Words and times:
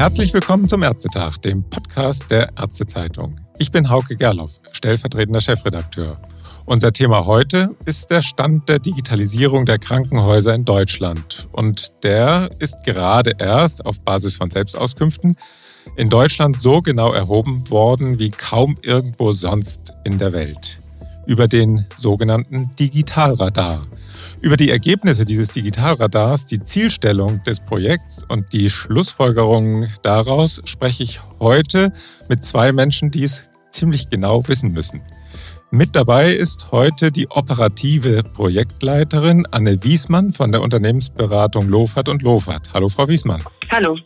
Herzlich 0.00 0.32
willkommen 0.32 0.66
zum 0.66 0.82
Ärztetag, 0.82 1.36
dem 1.42 1.62
Podcast 1.62 2.30
der 2.30 2.48
Ärztezeitung. 2.58 3.38
Ich 3.58 3.70
bin 3.70 3.90
Hauke 3.90 4.16
Gerloff, 4.16 4.58
stellvertretender 4.72 5.42
Chefredakteur. 5.42 6.18
Unser 6.64 6.90
Thema 6.94 7.26
heute 7.26 7.76
ist 7.84 8.10
der 8.10 8.22
Stand 8.22 8.70
der 8.70 8.78
Digitalisierung 8.78 9.66
der 9.66 9.78
Krankenhäuser 9.78 10.54
in 10.54 10.64
Deutschland. 10.64 11.48
Und 11.52 12.02
der 12.02 12.48
ist 12.60 12.82
gerade 12.82 13.32
erst 13.38 13.84
auf 13.84 14.00
Basis 14.00 14.36
von 14.36 14.48
Selbstauskünften 14.48 15.36
in 15.96 16.08
Deutschland 16.08 16.58
so 16.58 16.80
genau 16.80 17.12
erhoben 17.12 17.70
worden 17.70 18.18
wie 18.18 18.30
kaum 18.30 18.78
irgendwo 18.80 19.32
sonst 19.32 19.92
in 20.04 20.16
der 20.16 20.32
Welt. 20.32 20.80
Über 21.26 21.46
den 21.46 21.84
sogenannten 21.98 22.70
Digitalradar. 22.80 23.86
Über 24.42 24.56
die 24.56 24.70
Ergebnisse 24.70 25.26
dieses 25.26 25.48
Digitalradars, 25.48 26.46
die 26.46 26.64
Zielstellung 26.64 27.42
des 27.44 27.60
Projekts 27.60 28.24
und 28.26 28.54
die 28.54 28.70
Schlussfolgerungen 28.70 29.92
daraus 30.02 30.62
spreche 30.64 31.02
ich 31.02 31.20
heute 31.40 31.92
mit 32.28 32.42
zwei 32.42 32.72
Menschen, 32.72 33.10
die 33.10 33.24
es 33.24 33.44
ziemlich 33.70 34.08
genau 34.08 34.48
wissen 34.48 34.72
müssen. 34.72 35.02
Mit 35.70 35.94
dabei 35.94 36.32
ist 36.32 36.72
heute 36.72 37.12
die 37.12 37.30
operative 37.30 38.22
Projektleiterin 38.22 39.46
Anne 39.50 39.84
Wiesmann 39.84 40.32
von 40.32 40.50
der 40.52 40.62
Unternehmensberatung 40.62 41.68
Lofert 41.68 42.08
und 42.08 42.22
Lofert. 42.22 42.72
Hallo, 42.72 42.88
Frau 42.88 43.08
Wiesmann. 43.08 43.44
Hallo. 43.70 43.96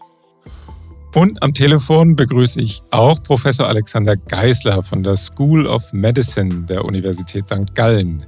Und 1.15 1.41
am 1.45 1.55
Telefon 1.55 2.17
begrüße 2.17 2.61
ich 2.61 2.83
auch 2.91 3.23
Professor 3.23 3.69
Alexander 3.69 4.17
Geisler 4.17 4.83
von 4.83 5.05
der 5.05 5.15
School 5.15 5.69
of 5.69 5.93
Medicine 5.93 6.65
der 6.65 6.85
Universität 6.85 7.49
St. 7.49 7.73
Gallen. 7.77 8.27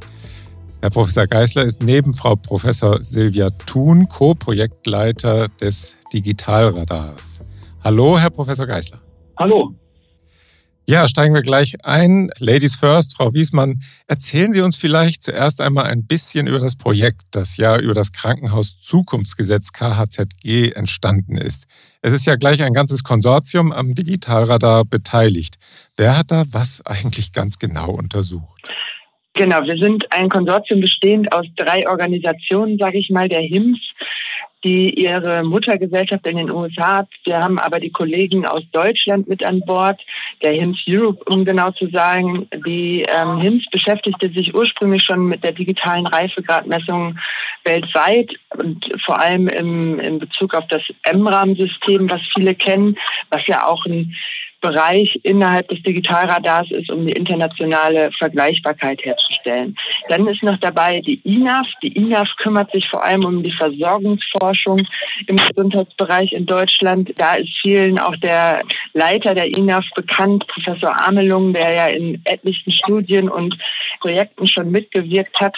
Herr 0.86 0.90
Professor 0.90 1.26
Geisler 1.26 1.64
ist 1.64 1.82
neben 1.82 2.14
Frau 2.14 2.36
Professor 2.36 3.02
Silvia 3.02 3.50
Thun 3.50 4.06
Co-Projektleiter 4.06 5.48
des 5.60 5.96
Digitalradars. 6.12 7.40
Hallo, 7.82 8.16
Herr 8.16 8.30
Professor 8.30 8.68
Geisler. 8.68 9.00
Hallo. 9.36 9.74
Ja, 10.88 11.08
steigen 11.08 11.34
wir 11.34 11.42
gleich 11.42 11.84
ein. 11.84 12.30
Ladies 12.38 12.76
first, 12.76 13.16
Frau 13.16 13.34
Wiesmann, 13.34 13.82
erzählen 14.06 14.52
Sie 14.52 14.60
uns 14.60 14.76
vielleicht 14.76 15.24
zuerst 15.24 15.60
einmal 15.60 15.86
ein 15.86 16.06
bisschen 16.06 16.46
über 16.46 16.60
das 16.60 16.76
Projekt, 16.76 17.22
das 17.32 17.56
ja 17.56 17.76
über 17.80 17.94
das 17.94 18.12
Krankenhaus 18.12 18.78
Zukunftsgesetz 18.80 19.72
KHZG 19.72 20.70
entstanden 20.70 21.36
ist. 21.36 21.64
Es 22.00 22.12
ist 22.12 22.26
ja 22.26 22.36
gleich 22.36 22.62
ein 22.62 22.72
ganzes 22.72 23.02
Konsortium 23.02 23.72
am 23.72 23.96
Digitalradar 23.96 24.84
beteiligt. 24.84 25.56
Wer 25.96 26.16
hat 26.16 26.30
da 26.30 26.44
was 26.52 26.86
eigentlich 26.86 27.32
ganz 27.32 27.58
genau 27.58 27.90
untersucht? 27.90 28.68
Genau, 29.36 29.62
wir 29.64 29.76
sind 29.76 30.10
ein 30.12 30.30
Konsortium 30.30 30.80
bestehend 30.80 31.30
aus 31.30 31.44
drei 31.56 31.86
Organisationen, 31.86 32.78
sage 32.78 32.98
ich 32.98 33.10
mal, 33.10 33.28
der 33.28 33.42
HIMS, 33.42 33.78
die 34.64 34.98
ihre 34.98 35.44
Muttergesellschaft 35.44 36.26
in 36.26 36.38
den 36.38 36.50
USA 36.50 36.98
hat. 36.98 37.08
Wir 37.24 37.40
haben 37.40 37.58
aber 37.58 37.78
die 37.78 37.90
Kollegen 37.90 38.46
aus 38.46 38.62
Deutschland 38.72 39.28
mit 39.28 39.44
an 39.44 39.60
Bord, 39.60 40.00
der 40.40 40.52
HIMS 40.52 40.82
Europe, 40.88 41.22
um 41.30 41.44
genau 41.44 41.70
zu 41.72 41.86
sagen. 41.90 42.48
Die 42.66 43.02
ähm, 43.02 43.38
HIMS 43.38 43.66
beschäftigte 43.70 44.30
sich 44.30 44.54
ursprünglich 44.54 45.02
schon 45.02 45.26
mit 45.26 45.44
der 45.44 45.52
digitalen 45.52 46.06
Reifegradmessung 46.06 47.18
weltweit 47.64 48.32
und 48.56 48.90
vor 49.04 49.20
allem 49.20 49.48
im, 49.48 50.00
in 50.00 50.18
Bezug 50.18 50.54
auf 50.54 50.66
das 50.68 50.82
MRAM-System, 51.12 52.08
was 52.08 52.22
viele 52.34 52.54
kennen, 52.54 52.96
was 53.28 53.46
ja 53.46 53.66
auch 53.66 53.84
ein 53.84 54.16
Bereich 54.60 55.18
innerhalb 55.22 55.68
des 55.68 55.82
Digitalradars 55.82 56.70
ist, 56.70 56.90
um 56.90 57.06
die 57.06 57.12
internationale 57.12 58.10
Vergleichbarkeit 58.12 59.04
herzustellen. 59.04 59.76
Dann 60.08 60.26
ist 60.26 60.42
noch 60.42 60.58
dabei 60.58 61.00
die 61.00 61.20
INAF. 61.24 61.66
Die 61.82 61.94
INAF 61.96 62.28
kümmert 62.36 62.72
sich 62.72 62.88
vor 62.88 63.04
allem 63.04 63.24
um 63.24 63.42
die 63.42 63.52
Versorgungsforschung 63.52 64.86
im 65.26 65.36
Gesundheitsbereich 65.36 66.32
in 66.32 66.46
Deutschland. 66.46 67.12
Da 67.16 67.34
ist 67.34 67.50
vielen 67.60 67.98
auch 67.98 68.16
der 68.16 68.62
Leiter 68.94 69.34
der 69.34 69.46
INAF 69.46 69.84
bekannt, 69.94 70.46
Professor 70.48 70.98
Amelung, 71.06 71.52
der 71.52 71.72
ja 71.72 71.86
in 71.88 72.20
etlichen 72.24 72.72
Studien 72.72 73.28
und 73.28 73.56
Projekten 74.00 74.46
schon 74.46 74.70
mitgewirkt 74.70 75.38
hat. 75.38 75.56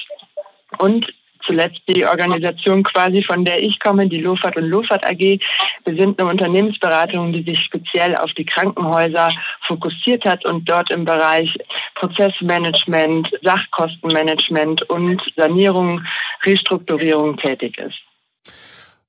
Und 0.79 1.07
zuletzt 1.45 1.83
die 1.89 2.05
Organisation 2.05 2.83
quasi, 2.83 3.23
von 3.23 3.45
der 3.45 3.63
ich 3.63 3.79
komme, 3.81 4.09
die 4.09 4.21
Lofert 4.21 4.57
und 4.57 4.65
Lofert 4.65 5.05
AG. 5.05 5.19
Wir 5.19 5.97
sind 5.97 6.21
eine 6.21 6.31
Unternehmensberatung, 6.31 7.33
die 7.33 7.43
sich 7.43 7.61
speziell 7.61 8.17
auf 8.17 8.33
die 8.33 8.45
Krankenhäuser 8.45 9.33
fokussiert 9.63 10.25
hat 10.25 10.45
und 10.45 10.69
dort 10.69 10.91
im 10.91 11.05
Bereich 11.05 11.57
Prozessmanagement, 11.95 13.31
Sachkostenmanagement 13.43 14.89
und 14.91 15.23
Sanierung, 15.37 16.03
Restrukturierung 16.45 17.37
tätig 17.37 17.79
ist. 17.79 17.99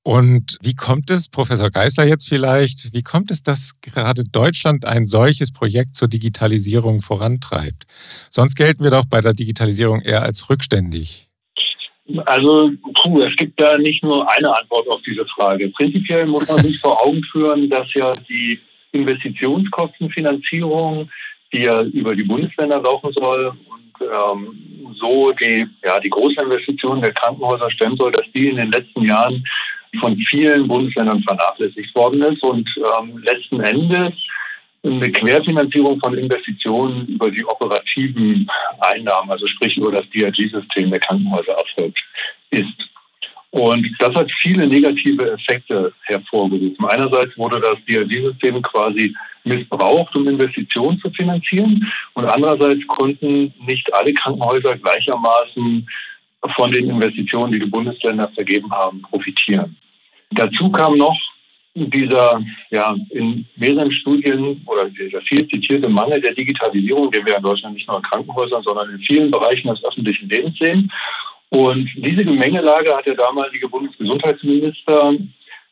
Und 0.04 0.58
wie 0.62 0.74
kommt 0.74 1.12
es, 1.12 1.28
Professor 1.28 1.70
Geisler 1.70 2.08
jetzt 2.08 2.28
vielleicht, 2.28 2.94
wie 2.94 3.04
kommt 3.04 3.32
es, 3.32 3.44
dass 3.44 3.74
gerade 3.82 4.24
Deutschland 4.24 4.86
ein 4.86 5.06
solches 5.06 5.52
Projekt 5.52 5.96
zur 5.96 6.08
Digitalisierung 6.08 7.02
vorantreibt? 7.02 7.86
Sonst 8.32 8.56
gelten 8.56 8.84
wir 8.84 8.92
doch 8.92 9.06
bei 9.06 9.22
der 9.22 9.34
Digitalisierung 9.34 10.02
eher 10.02 10.24
als 10.24 10.50
rückständig. 10.50 11.29
Also, 12.26 12.72
puh, 13.04 13.22
es 13.22 13.36
gibt 13.36 13.60
da 13.60 13.78
nicht 13.78 14.04
nur 14.04 14.28
eine 14.32 14.58
Antwort 14.58 14.88
auf 14.88 15.02
diese 15.04 15.26
Frage. 15.26 15.70
Prinzipiell 15.70 16.26
muss 16.26 16.48
man 16.48 16.58
sich 16.60 16.80
vor 16.80 17.06
Augen 17.06 17.22
führen, 17.32 17.70
dass 17.70 17.94
ja 17.94 18.16
die 18.28 18.60
Investitionskostenfinanzierung, 18.92 21.08
die 21.54 21.62
ja 21.64 21.84
über 21.84 22.16
die 22.16 22.24
Bundesländer 22.24 22.82
laufen 22.82 23.12
soll 23.14 23.54
und 23.70 23.94
ähm, 24.02 24.96
so 25.00 25.32
die, 25.34 25.68
ja, 25.84 26.00
die 26.00 26.10
Großinvestitionen 26.10 27.02
der 27.02 27.14
Krankenhäuser 27.14 27.70
stemmen 27.70 27.98
soll, 27.98 28.12
dass 28.12 28.26
die 28.34 28.50
in 28.50 28.56
den 28.56 28.72
letzten 28.72 29.04
Jahren 29.04 29.44
von 30.00 30.16
vielen 30.30 30.68
Bundesländern 30.68 31.22
vernachlässigt 31.24 31.94
worden 31.96 32.22
ist 32.22 32.44
und 32.44 32.70
ähm, 32.78 33.18
letzten 33.24 33.60
Endes 33.62 34.14
eine 34.84 35.12
Querfinanzierung 35.12 36.00
von 36.00 36.18
Investitionen 36.18 37.08
über 37.08 37.30
die 37.32 37.46
operativen 37.46 38.50
Einnahmen, 38.80 39.32
also 39.32 39.46
sprich 39.48 39.76
über 39.78 39.92
das 39.92 40.10
DRG-System 40.10 40.90
der 40.92 41.00
Krankenhäuser 41.00 41.54
erfolgt 41.54 42.00
ist. 42.52 42.90
Und 43.52 43.88
das 43.98 44.14
hat 44.14 44.32
viele 44.42 44.68
negative 44.68 45.32
Effekte 45.32 45.92
hervorgerufen. 46.04 46.86
Einerseits 46.86 47.36
wurde 47.38 47.60
das 47.60 47.78
DRG-System 47.88 48.62
quasi 48.62 49.16
missbraucht, 49.44 50.16
um 50.16 50.28
Investitionen 50.28 51.00
zu 51.00 51.10
finanzieren. 51.12 51.92
Und 52.14 52.26
andererseits 52.26 52.86
konnten 52.88 53.52
nicht 53.66 53.92
alle 53.94 54.14
Krankenhäuser 54.14 54.78
gleichermaßen 54.78 55.90
von 56.56 56.72
den 56.72 56.90
Investitionen, 56.90 57.52
die 57.52 57.60
die 57.60 57.66
Bundesländer 57.66 58.30
vergeben 58.36 58.72
haben, 58.72 59.02
profitieren. 59.02 59.76
Dazu 60.32 60.72
kam 60.72 60.98
noch 60.98 61.18
dieser 61.76 62.42
ja, 62.72 62.96
in 63.12 63.46
mehreren 63.56 63.92
Studien 63.92 64.62
oder 64.66 64.90
dieser 64.90 65.22
viel 65.22 65.48
zitierte 65.48 65.88
Mangel 65.88 66.20
der 66.22 66.34
Digitalisierung, 66.34 67.12
den 67.12 67.26
wir 67.26 67.38
in 67.38 67.44
Deutschland 67.44 67.76
nicht 67.76 67.88
nur 67.88 67.98
in 67.98 68.04
Krankenhäusern, 68.04 68.64
sondern 68.64 68.90
in 68.90 69.00
vielen 69.00 69.32
Bereichen 69.32 69.68
des 69.68 69.84
öffentlichen 69.84 70.30
Lebens 70.30 70.58
sehen. 70.58 70.92
Und 71.50 71.90
diese 71.96 72.24
Gemengelage 72.24 72.96
hat 72.96 73.06
der 73.06 73.16
damalige 73.16 73.68
Bundesgesundheitsminister 73.68 75.14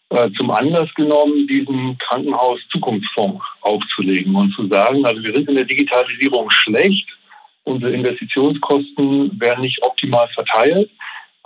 äh, 0.09 0.29
zum 0.37 0.49
Anlass 0.51 0.91
genommen, 0.95 1.47
diesen 1.47 1.97
Krankenhaus-Zukunftsfonds 1.99 3.43
aufzulegen 3.61 4.35
und 4.35 4.53
zu 4.53 4.67
sagen, 4.67 5.05
also 5.05 5.21
wir 5.21 5.33
sind 5.33 5.49
in 5.49 5.55
der 5.55 5.65
Digitalisierung 5.65 6.49
schlecht, 6.49 7.07
unsere 7.65 7.91
Investitionskosten 7.91 9.39
werden 9.39 9.61
nicht 9.61 9.81
optimal 9.83 10.27
verteilt. 10.29 10.89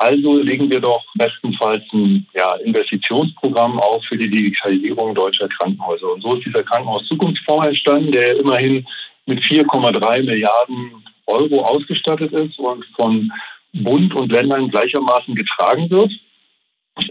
Also 0.02 0.40
legen 0.40 0.72
wir 0.72 0.80
doch 0.80 1.04
bestenfalls 1.14 1.84
ein 1.94 2.26
ja, 2.34 2.56
Investitionsprogramm 2.56 3.80
auf 3.80 4.04
für 4.06 4.18
die 4.18 4.32
Digitalisierung 4.32 5.14
deutscher 5.14 5.48
Krankenhäuser. 5.48 6.14
Und 6.14 6.24
so 6.24 6.34
ist 6.34 6.46
dieser 6.48 6.64
Krankenhaus-Zukunftsfonds 6.64 7.68
entstanden, 7.68 8.12
der 8.12 8.40
immerhin 8.40 8.84
mit 9.28 9.40
4,3 9.44 10.24
Milliarden 10.26 11.04
Euro 11.28 11.64
ausgestattet 11.64 12.34
ist 12.34 12.58
und 12.58 12.84
von 12.96 13.32
Bund 13.74 14.16
und 14.16 14.32
Ländern 14.32 14.72
gleichermaßen 14.72 15.36
getragen 15.36 15.88
wird. 15.92 16.12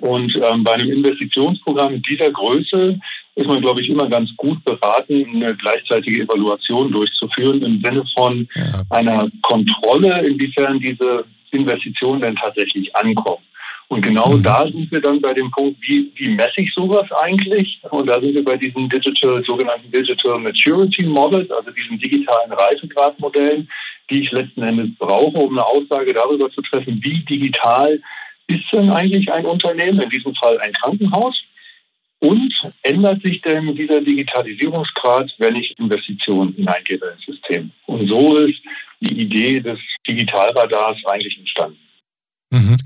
Und 0.00 0.35
ähm, 0.43 0.64
bei 0.64 0.73
einem 0.73 0.91
Investitionsprogramm 0.91 2.03
dieser 2.03 2.32
Größe 2.32 2.99
ist 3.37 3.47
man, 3.47 3.61
glaube 3.61 3.82
ich, 3.82 3.88
immer 3.88 4.09
ganz 4.09 4.31
gut 4.37 4.64
beraten, 4.64 5.26
eine 5.32 5.55
gleichzeitige 5.55 6.25
Evaluation 6.25 6.91
durchzuführen 6.91 7.62
im 7.62 7.81
Sinne 7.81 8.05
von 8.17 8.49
einer 8.91 9.29
Kontrolle, 9.43 10.26
inwiefern 10.26 10.81
diese 10.81 11.25
Investitionen 11.52 12.20
denn 12.20 12.37
tatsächlich 12.37 12.94
ankommen. 12.97 13.44
Und 13.91 14.02
genau 14.02 14.37
mhm. 14.37 14.43
da 14.44 14.64
sind 14.69 14.91
wir 14.93 15.00
dann 15.00 15.20
bei 15.20 15.35
dem 15.35 15.50
Punkt, 15.50 15.76
wie, 15.82 16.12
wie 16.14 16.29
messe 16.29 16.61
ich 16.61 16.73
sowas 16.75 17.11
eigentlich? 17.11 17.81
Und 17.91 18.06
da 18.06 18.20
sind 18.20 18.35
wir 18.35 18.44
bei 18.44 18.56
diesen 18.56 18.88
Digital, 18.88 19.43
sogenannten 19.44 19.91
Digital 19.91 20.38
Maturity 20.38 21.02
Models, 21.02 21.50
also 21.50 21.73
diesen 21.73 21.99
digitalen 21.99 22.52
Reifegradmodellen, 22.52 23.69
die 24.08 24.20
ich 24.20 24.31
letzten 24.31 24.62
Endes 24.62 24.91
brauche, 24.97 25.37
um 25.38 25.58
eine 25.58 25.67
Aussage 25.67 26.12
darüber 26.12 26.49
zu 26.50 26.62
treffen, 26.62 27.00
wie 27.02 27.19
digital 27.25 28.00
ist 28.47 28.64
denn 28.73 28.91
eigentlich 28.91 29.31
ein 29.32 29.44
Unternehmen, 29.44 30.00
in 30.00 30.11
diesem 30.11 30.37
Fall 30.37 30.58
ein 30.61 30.73
Krankenhaus? 30.75 31.37
Und 32.20 32.52
ändert 32.82 33.23
sich 33.23 33.41
denn 33.41 33.75
dieser 33.75 34.02
Digitalisierungsgrad, 34.02 35.32
wenn 35.38 35.56
ich 35.56 35.76
Investitionen 35.79 36.52
hineingebe 36.52 37.06
ins 37.06 37.25
System? 37.25 37.70
Und 37.87 38.08
so 38.08 38.37
ist 38.37 38.61
die 39.00 39.20
Idee 39.20 39.61
des 39.61 39.79
Digitalradars 40.06 40.99
eigentlich 41.06 41.38
entstanden. 41.38 41.79
Mhm. 42.50 42.76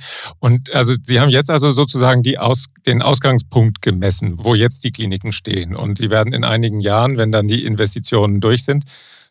Und 0.40 0.74
also 0.74 0.94
Sie 1.00 1.20
haben 1.20 1.30
jetzt 1.30 1.50
also 1.50 1.70
sozusagen 1.70 2.22
die 2.22 2.38
Aus, 2.38 2.66
den 2.86 3.00
Ausgangspunkt 3.00 3.80
gemessen, 3.80 4.34
wo 4.38 4.54
jetzt 4.54 4.84
die 4.84 4.90
Kliniken 4.90 5.32
stehen. 5.32 5.74
Und 5.74 5.98
Sie 5.98 6.10
werden 6.10 6.32
in 6.32 6.44
einigen 6.44 6.80
Jahren, 6.80 7.16
wenn 7.16 7.32
dann 7.32 7.48
die 7.48 7.64
Investitionen 7.64 8.40
durch 8.40 8.64
sind, 8.64 8.84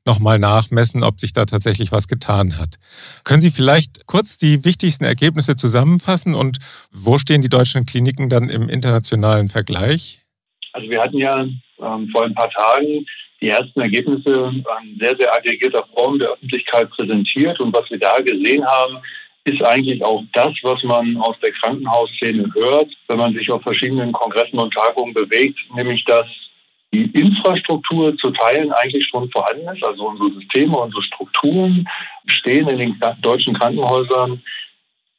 nochmal 0.05 0.39
nachmessen, 0.39 1.03
ob 1.03 1.19
sich 1.19 1.33
da 1.33 1.45
tatsächlich 1.45 1.91
was 1.91 2.07
getan 2.07 2.57
hat. 2.57 2.75
Können 3.23 3.41
Sie 3.41 3.51
vielleicht 3.51 4.05
kurz 4.07 4.37
die 4.37 4.65
wichtigsten 4.65 5.05
Ergebnisse 5.05 5.55
zusammenfassen 5.55 6.35
und 6.35 6.57
wo 6.91 7.17
stehen 7.17 7.41
die 7.41 7.49
deutschen 7.49 7.85
Kliniken 7.85 8.27
dann 8.27 8.49
im 8.49 8.69
internationalen 8.69 9.49
Vergleich? 9.49 10.21
Also 10.73 10.89
wir 10.89 11.01
hatten 11.01 11.17
ja 11.17 11.43
ähm, 11.43 12.09
vor 12.11 12.25
ein 12.25 12.33
paar 12.33 12.49
Tagen 12.49 13.05
die 13.43 13.49
ersten 13.49 13.81
Ergebnisse 13.81 14.51
in 14.53 14.99
sehr, 14.99 15.17
sehr 15.17 15.33
aggregierter 15.33 15.85
Form 15.93 16.17
der 16.17 16.29
Öffentlichkeit 16.29 16.89
präsentiert. 16.91 17.59
Und 17.59 17.73
was 17.73 17.89
wir 17.89 17.99
da 17.99 18.19
gesehen 18.21 18.65
haben, 18.65 18.99
ist 19.43 19.61
eigentlich 19.61 20.01
auch 20.03 20.23
das, 20.31 20.53
was 20.63 20.81
man 20.83 21.17
aus 21.17 21.35
der 21.41 21.51
Krankenhausszene 21.51 22.49
hört, 22.55 22.89
wenn 23.09 23.17
man 23.17 23.33
sich 23.33 23.51
auf 23.51 23.61
verschiedenen 23.61 24.13
Kongressen 24.13 24.57
und 24.57 24.73
Tagungen 24.73 25.13
bewegt, 25.13 25.59
nämlich 25.75 26.05
dass 26.05 26.25
die 26.93 27.09
Infrastruktur 27.19 28.15
zu 28.17 28.31
Teilen 28.31 28.71
eigentlich 28.71 29.05
schon 29.07 29.29
vorhanden 29.31 29.67
ist. 29.75 29.83
Also 29.83 30.07
unsere 30.07 30.31
Systeme, 30.39 30.77
unsere 30.77 31.03
Strukturen 31.03 31.85
stehen 32.27 32.69
in 32.69 32.77
den 32.77 33.01
deutschen 33.21 33.55
Krankenhäusern 33.55 34.41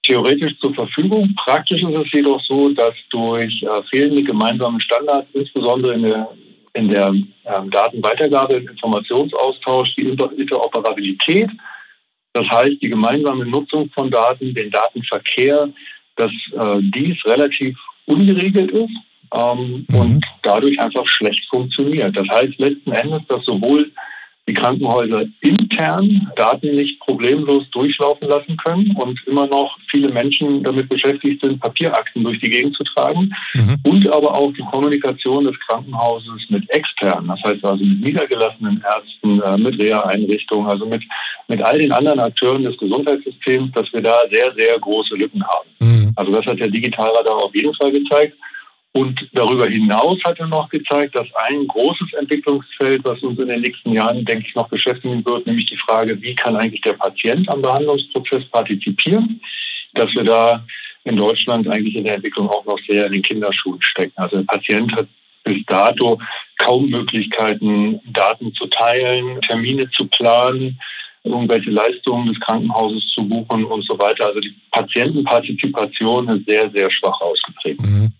theoretisch 0.04 0.56
zur 0.60 0.72
Verfügung. 0.74 1.34
Praktisch 1.44 1.82
ist 1.82 2.06
es 2.06 2.12
jedoch 2.12 2.40
so, 2.44 2.70
dass 2.70 2.94
durch 3.10 3.62
äh, 3.62 3.82
fehlende 3.90 4.22
gemeinsame 4.22 4.80
Standards, 4.80 5.28
insbesondere 5.34 5.94
in 5.94 6.02
der, 6.02 6.28
in 6.74 6.88
der 6.88 7.08
ähm, 7.08 7.70
Datenweitergabe, 7.70 8.54
im 8.54 8.68
Informationsaustausch, 8.68 9.94
die 9.96 10.02
Interoperabilität, 10.02 11.50
das 12.34 12.48
heißt 12.48 12.82
die 12.82 12.88
gemeinsame 12.88 13.46
Nutzung 13.46 13.90
von 13.90 14.10
Daten, 14.10 14.54
den 14.54 14.70
Datenverkehr, 14.70 15.68
dass 16.16 16.32
äh, 16.52 16.80
dies 16.94 17.24
relativ 17.24 17.78
ungeregelt 18.06 18.72
ist 18.72 18.90
ähm, 19.32 19.86
mhm. 19.88 19.96
und 19.96 20.24
dadurch 20.42 20.78
einfach 20.80 21.06
schlecht 21.06 21.46
funktioniert. 21.48 22.16
Das 22.16 22.28
heißt 22.28 22.58
letzten 22.58 22.92
Endes, 22.92 23.22
dass 23.28 23.44
sowohl 23.44 23.90
die 24.46 24.54
Krankenhäuser 24.54 25.24
intern 25.40 26.30
Daten 26.36 26.76
nicht 26.76 27.00
problemlos 27.00 27.64
durchlaufen 27.70 28.28
lassen 28.28 28.56
können 28.58 28.94
und 28.96 29.18
immer 29.26 29.46
noch 29.46 29.78
viele 29.90 30.10
Menschen 30.10 30.62
damit 30.62 30.88
beschäftigt 30.88 31.40
sind, 31.40 31.60
Papierakten 31.60 32.24
durch 32.24 32.38
die 32.40 32.50
Gegend 32.50 32.76
zu 32.76 32.84
tragen 32.84 33.32
mhm. 33.54 33.76
und 33.84 34.08
aber 34.08 34.34
auch 34.34 34.52
die 34.52 34.64
Kommunikation 34.70 35.44
des 35.44 35.58
Krankenhauses 35.60 36.42
mit 36.50 36.68
externen, 36.70 37.28
das 37.28 37.42
heißt 37.42 37.64
also 37.64 37.82
mit 37.82 38.00
niedergelassenen 38.00 38.84
Ärzten, 38.84 39.40
äh, 39.40 39.56
mit 39.56 39.78
Reha-Einrichtungen, 39.78 40.68
also 40.68 40.84
mit, 40.86 41.02
mit 41.48 41.62
all 41.62 41.78
den 41.78 41.92
anderen 41.92 42.20
Akteuren 42.20 42.64
des 42.64 42.76
Gesundheitssystems, 42.76 43.72
dass 43.72 43.90
wir 43.92 44.02
da 44.02 44.18
sehr, 44.30 44.52
sehr 44.54 44.78
große 44.78 45.14
Lücken 45.14 45.42
haben. 45.42 45.68
Mhm. 45.80 46.12
Also 46.16 46.32
das 46.32 46.44
hat 46.44 46.58
der 46.58 46.68
Digitalradar 46.68 47.36
auf 47.36 47.54
jeden 47.54 47.74
Fall 47.74 47.92
gezeigt. 47.92 48.36
Und 48.96 49.28
darüber 49.32 49.66
hinaus 49.66 50.22
hat 50.22 50.38
er 50.38 50.46
noch 50.46 50.68
gezeigt, 50.68 51.16
dass 51.16 51.26
ein 51.48 51.66
großes 51.66 52.12
Entwicklungsfeld, 52.12 53.04
was 53.04 53.20
uns 53.22 53.40
in 53.40 53.48
den 53.48 53.62
nächsten 53.62 53.92
Jahren, 53.92 54.24
denke 54.24 54.46
ich, 54.46 54.54
noch 54.54 54.68
beschäftigen 54.68 55.24
wird, 55.24 55.46
nämlich 55.46 55.66
die 55.66 55.76
Frage, 55.76 56.22
wie 56.22 56.36
kann 56.36 56.54
eigentlich 56.54 56.82
der 56.82 56.92
Patient 56.92 57.48
am 57.48 57.60
Behandlungsprozess 57.60 58.44
partizipieren, 58.50 59.40
dass 59.94 60.14
wir 60.14 60.22
da 60.22 60.64
in 61.02 61.16
Deutschland 61.16 61.66
eigentlich 61.66 61.96
in 61.96 62.04
der 62.04 62.14
Entwicklung 62.14 62.48
auch 62.48 62.64
noch 62.66 62.78
sehr 62.86 63.06
in 63.06 63.14
den 63.14 63.22
Kinderschuhen 63.22 63.82
stecken. 63.82 64.14
Also 64.16 64.36
der 64.36 64.44
Patient 64.44 64.94
hat 64.94 65.08
bis 65.42 65.66
dato 65.66 66.20
kaum 66.58 66.88
Möglichkeiten, 66.88 68.00
Daten 68.12 68.54
zu 68.54 68.68
teilen, 68.68 69.40
Termine 69.42 69.90
zu 69.90 70.06
planen, 70.06 70.80
irgendwelche 71.24 71.70
Leistungen 71.70 72.28
des 72.28 72.38
Krankenhauses 72.38 73.04
zu 73.08 73.28
buchen 73.28 73.64
und 73.64 73.84
so 73.84 73.98
weiter. 73.98 74.26
Also 74.26 74.38
die 74.38 74.54
Patientenpartizipation 74.70 76.28
ist 76.28 76.46
sehr, 76.46 76.70
sehr 76.70 76.88
schwach 76.92 77.20
ausgeprägt. 77.20 77.80
Mhm. 77.80 78.12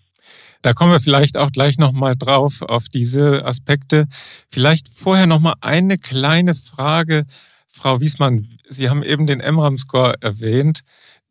Da 0.65 0.73
kommen 0.73 0.91
wir 0.91 0.99
vielleicht 0.99 1.37
auch 1.37 1.51
gleich 1.51 1.77
nochmal 1.77 2.15
drauf 2.17 2.63
auf 2.63 2.89
diese 2.89 3.45
Aspekte. 3.45 4.07
Vielleicht 4.51 4.89
vorher 4.89 5.27
nochmal 5.27 5.53
eine 5.61 5.99
kleine 5.99 6.55
Frage. 6.55 7.25
Frau 7.67 8.01
Wiesmann, 8.01 8.49
Sie 8.67 8.89
haben 8.89 9.03
eben 9.03 9.27
den 9.27 9.43
MRAM-Score 9.47 10.15
erwähnt. 10.21 10.79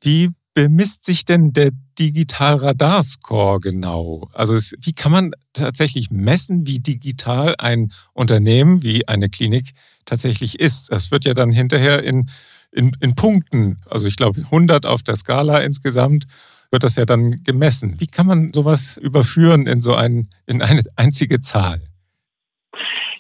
Wie 0.01 0.31
bemisst 0.55 1.05
sich 1.05 1.25
denn 1.25 1.53
der 1.53 1.73
Digital-Radar-Score 1.99 3.59
genau? 3.59 4.31
Also 4.33 4.55
wie 4.55 4.93
kann 4.93 5.11
man 5.11 5.33
tatsächlich 5.53 6.13
messen, 6.13 6.69
wie 6.69 6.79
digital 6.79 7.57
ein 7.59 7.93
Unternehmen 8.13 8.85
wie 8.85 9.09
eine 9.09 9.29
Klinik 9.29 9.73
tatsächlich 10.05 10.61
ist? 10.61 10.93
Das 10.93 11.11
wird 11.11 11.25
ja 11.25 11.35
dann 11.35 11.51
hinterher 11.51 12.05
in, 12.05 12.31
in, 12.71 12.93
in 13.01 13.17
Punkten, 13.17 13.79
also 13.91 14.07
ich 14.07 14.15
glaube 14.15 14.43
100 14.43 14.87
auf 14.87 15.03
der 15.03 15.17
Skala 15.17 15.59
insgesamt 15.59 16.27
wird 16.75 16.83
das 16.83 16.97
ja 16.97 17.05
dann 17.05 17.45
gemessen. 17.45 18.01
Wie 18.01 18.09
kann 18.09 18.27
man 18.27 18.53
sowas 18.53 18.97
überführen 18.97 19.69
in 19.69 19.79
so 19.79 19.95
ein, 19.95 20.29
in 20.45 20.61
eine 20.61 20.83
einzige 20.97 21.41
Zahl? 21.41 21.81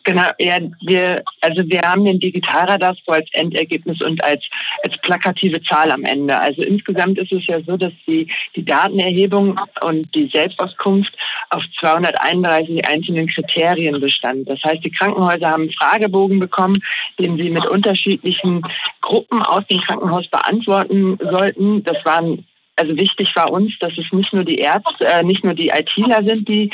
Genau, 0.02 0.28
ja, 0.40 0.58
wir, 0.84 1.22
also 1.40 1.62
wir 1.66 1.82
haben 1.82 2.04
den 2.04 2.18
Digitalradar 2.18 2.96
so 3.06 3.12
als 3.12 3.28
Endergebnis 3.32 4.02
und 4.02 4.22
als, 4.24 4.42
als 4.82 4.98
plakative 4.98 5.62
Zahl 5.62 5.92
am 5.92 6.04
Ende. 6.04 6.36
Also 6.36 6.62
insgesamt 6.62 7.16
ist 7.16 7.30
es 7.30 7.46
ja 7.46 7.62
so, 7.62 7.76
dass 7.76 7.92
die, 8.08 8.26
die 8.56 8.64
Datenerhebung 8.64 9.58
und 9.82 10.12
die 10.16 10.28
Selbstauskunft 10.32 11.16
auf 11.50 11.62
231 11.78 12.84
einzelnen 12.84 13.28
Kriterien 13.28 14.00
bestand. 14.00 14.48
Das 14.48 14.60
heißt, 14.64 14.84
die 14.84 14.90
Krankenhäuser 14.90 15.48
haben 15.48 15.62
einen 15.62 15.72
Fragebogen 15.72 16.40
bekommen, 16.40 16.82
den 17.20 17.38
sie 17.38 17.50
mit 17.50 17.64
unterschiedlichen 17.66 18.62
Gruppen 19.00 19.42
aus 19.42 19.64
dem 19.68 19.80
Krankenhaus 19.80 20.26
beantworten 20.28 21.18
sollten. 21.30 21.84
Das 21.84 22.04
waren 22.04 22.44
also 22.76 22.96
wichtig 22.96 23.34
war 23.36 23.52
uns, 23.52 23.78
dass 23.78 23.96
es 23.96 24.10
nicht 24.12 24.32
nur 24.32 24.44
die 24.44 24.56
Ärzte, 24.56 25.06
äh, 25.06 25.22
nicht 25.22 25.44
nur 25.44 25.54
die 25.54 25.68
ITler 25.68 26.24
sind, 26.24 26.48
die 26.48 26.70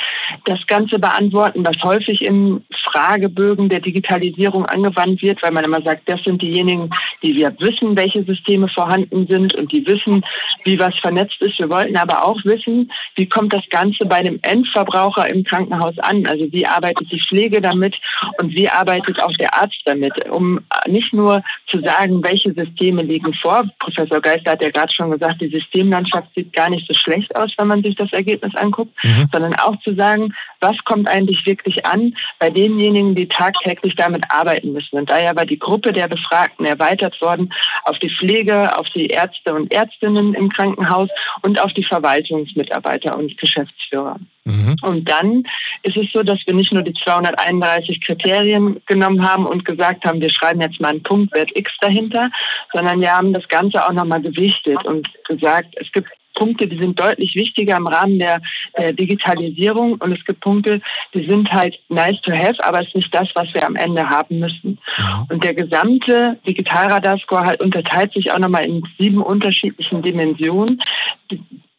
das 0.46 0.66
Ganze 0.66 0.98
beantworten, 0.98 1.64
was 1.64 1.82
häufig 1.82 2.22
in 2.22 2.64
Fragebögen 2.84 3.68
der 3.68 3.80
Digitalisierung 3.80 4.64
angewandt 4.66 5.20
wird, 5.20 5.42
weil 5.42 5.52
man 5.52 5.64
immer 5.64 5.82
sagt, 5.82 6.08
das 6.08 6.22
sind 6.24 6.40
diejenigen, 6.40 6.90
die 7.22 7.34
wir 7.36 7.54
wissen, 7.60 7.96
welche 7.96 8.24
Systeme 8.24 8.68
vorhanden 8.68 9.26
sind 9.26 9.54
und 9.54 9.72
die 9.72 9.86
wissen, 9.86 10.24
wie 10.64 10.78
was 10.78 10.98
vernetzt 11.00 11.40
ist. 11.42 11.58
Wir 11.58 11.68
wollten 11.68 11.96
aber 11.96 12.24
auch 12.24 12.42
wissen, 12.44 12.90
wie 13.16 13.28
kommt 13.28 13.52
das 13.52 13.68
Ganze 13.68 14.06
bei 14.06 14.22
dem 14.22 14.38
Endverbraucher 14.42 15.28
im 15.28 15.44
Krankenhaus 15.44 15.98
an? 15.98 16.26
Also 16.26 16.50
wie 16.50 16.66
arbeitet 16.66 17.12
die 17.12 17.20
Pflege 17.20 17.60
damit 17.60 17.96
und 18.38 18.54
wie 18.54 18.68
arbeitet 18.68 19.20
auch 19.20 19.32
der 19.32 19.54
Arzt 19.54 19.80
damit, 19.84 20.12
um 20.30 20.60
nicht 20.86 21.12
nur 21.12 21.42
zu 21.66 21.80
sagen, 21.80 22.22
welche 22.24 22.52
Systeme 22.54 23.02
liegen 23.02 23.34
vor. 23.34 23.64
Professor 23.78 24.20
Geister 24.20 24.52
hat 24.52 24.62
ja 24.62 24.70
gerade 24.70 24.92
schon 24.92 25.10
gesagt, 25.10 25.40
die 25.40 25.48
Systeme 25.48 25.89
Teamlandschaft 25.90 26.28
sieht 26.34 26.52
gar 26.52 26.70
nicht 26.70 26.86
so 26.86 26.94
schlecht 26.94 27.34
aus, 27.36 27.52
wenn 27.58 27.68
man 27.68 27.82
sich 27.82 27.96
das 27.96 28.12
Ergebnis 28.12 28.54
anguckt, 28.54 28.92
mhm. 29.02 29.28
sondern 29.32 29.54
auch 29.54 29.78
zu 29.80 29.94
sagen, 29.94 30.34
was 30.60 30.76
kommt 30.84 31.08
eigentlich 31.08 31.44
wirklich 31.46 31.84
an 31.84 32.14
bei 32.38 32.50
denjenigen, 32.50 33.14
die 33.14 33.28
tagtäglich 33.28 33.96
damit 33.96 34.24
arbeiten 34.28 34.72
müssen. 34.72 34.98
Und 34.98 35.10
daher 35.10 35.34
war 35.36 35.46
die 35.46 35.58
Gruppe 35.58 35.92
der 35.92 36.08
Befragten 36.08 36.64
erweitert 36.64 37.20
worden 37.20 37.52
auf 37.84 37.98
die 37.98 38.10
Pflege, 38.10 38.76
auf 38.78 38.88
die 38.90 39.06
Ärzte 39.06 39.54
und 39.54 39.72
Ärztinnen 39.72 40.34
im 40.34 40.48
Krankenhaus 40.50 41.08
und 41.42 41.60
auf 41.60 41.72
die 41.72 41.84
Verwaltungsmitarbeiter 41.84 43.16
und 43.16 43.36
Geschäftsführer. 43.38 44.16
Mhm. 44.44 44.76
Und 44.82 45.08
dann 45.08 45.44
ist 45.82 45.96
es 45.96 46.10
so, 46.12 46.22
dass 46.22 46.38
wir 46.46 46.54
nicht 46.54 46.72
nur 46.72 46.82
die 46.82 46.94
231 46.94 48.00
Kriterien 48.00 48.80
genommen 48.86 49.28
haben 49.28 49.46
und 49.46 49.64
gesagt 49.64 50.04
haben, 50.04 50.20
wir 50.20 50.30
schreiben 50.30 50.60
jetzt 50.60 50.80
mal 50.80 50.88
einen 50.88 51.02
Punktwert 51.02 51.50
X 51.54 51.72
dahinter, 51.80 52.30
sondern 52.72 53.00
wir 53.00 53.12
haben 53.12 53.32
das 53.32 53.46
Ganze 53.48 53.84
auch 53.84 53.92
nochmal 53.92 54.22
gewichtet 54.22 54.84
und 54.84 55.08
gesagt, 55.24 55.74
es 55.76 55.90
gibt 55.92 56.08
Punkte, 56.34 56.66
die 56.66 56.78
sind 56.78 56.98
deutlich 56.98 57.34
wichtiger 57.34 57.76
im 57.76 57.86
Rahmen 57.86 58.18
der, 58.18 58.40
der, 58.78 58.94
Digitalisierung 58.94 59.94
und 59.94 60.12
es 60.12 60.24
gibt 60.24 60.40
Punkte, 60.40 60.80
die 61.12 61.26
sind 61.26 61.52
halt 61.52 61.78
nice 61.88 62.20
to 62.22 62.32
have, 62.32 62.56
aber 62.64 62.80
es 62.80 62.88
ist 62.88 62.96
nicht 62.96 63.14
das, 63.14 63.28
was 63.34 63.52
wir 63.52 63.66
am 63.66 63.76
Ende 63.76 64.08
haben 64.08 64.38
müssen. 64.38 64.78
Ja. 64.96 65.26
Und 65.28 65.44
der 65.44 65.54
gesamte 65.54 66.38
Digitalradar-Score 66.46 67.44
halt 67.44 67.60
unterteilt 67.60 68.14
sich 68.14 68.32
auch 68.32 68.38
nochmal 68.38 68.64
in 68.64 68.82
sieben 68.98 69.22
unterschiedlichen 69.22 70.02
Dimensionen. 70.02 70.80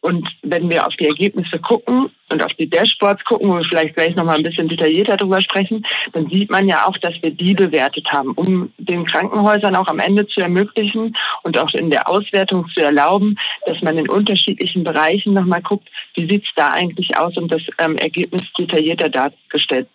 Und 0.02 0.28
wenn 0.42 0.68
wir 0.68 0.84
auf 0.84 0.94
die 0.96 1.06
Ergebnisse 1.06 1.60
gucken 1.60 2.10
und 2.28 2.42
auf 2.42 2.52
die 2.54 2.68
Dashboards 2.68 3.24
gucken, 3.24 3.48
wo 3.48 3.58
wir 3.58 3.64
vielleicht 3.64 3.94
gleich 3.94 4.16
nochmal 4.16 4.36
ein 4.36 4.42
bisschen 4.42 4.66
detaillierter 4.66 5.16
drüber 5.16 5.40
sprechen, 5.40 5.86
dann 6.12 6.28
sieht 6.28 6.50
man 6.50 6.66
ja 6.66 6.86
auch, 6.86 6.98
dass 6.98 7.14
wir 7.22 7.30
die 7.30 7.54
bewertet 7.54 8.10
haben, 8.10 8.32
um 8.32 8.72
den 8.78 9.04
Krankenhäusern 9.04 9.76
auch 9.76 9.86
am 9.86 10.00
Ende 10.00 10.26
zu 10.26 10.40
ermöglichen 10.40 11.16
und 11.44 11.56
auch 11.56 11.72
in 11.72 11.90
der 11.90 12.08
Auswertung 12.08 12.68
zu 12.74 12.80
erlauben, 12.80 13.36
dass 13.66 13.80
man 13.82 13.96
in 13.96 14.08
unterschiedlichen 14.08 14.82
Bereichen 14.82 15.34
nochmal 15.34 15.62
guckt, 15.62 15.88
wie 16.14 16.28
sieht 16.28 16.44
es 16.44 16.50
da 16.56 16.70
eigentlich 16.70 17.16
aus, 17.16 17.36
um 17.36 17.46
das 17.46 17.62
ähm, 17.78 17.96
Ergebnis 17.96 18.42
detaillierter 18.58 19.08
dargestellt 19.08 19.86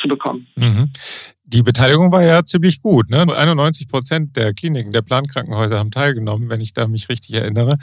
zu 0.00 0.08
bekommen. 0.08 0.46
Mhm. 0.56 0.90
Die 1.44 1.62
Beteiligung 1.62 2.12
war 2.12 2.22
ja 2.22 2.44
ziemlich 2.44 2.82
gut. 2.82 3.10
Ne? 3.10 3.22
91 3.22 3.88
Prozent 3.88 4.36
der 4.36 4.54
Kliniken, 4.54 4.92
der 4.92 5.02
Plankrankenhäuser 5.02 5.78
haben 5.78 5.90
teilgenommen, 5.90 6.48
wenn 6.48 6.60
ich 6.60 6.72
da 6.72 6.86
mich 6.86 7.08
richtig 7.08 7.34
erinnere. 7.34 7.78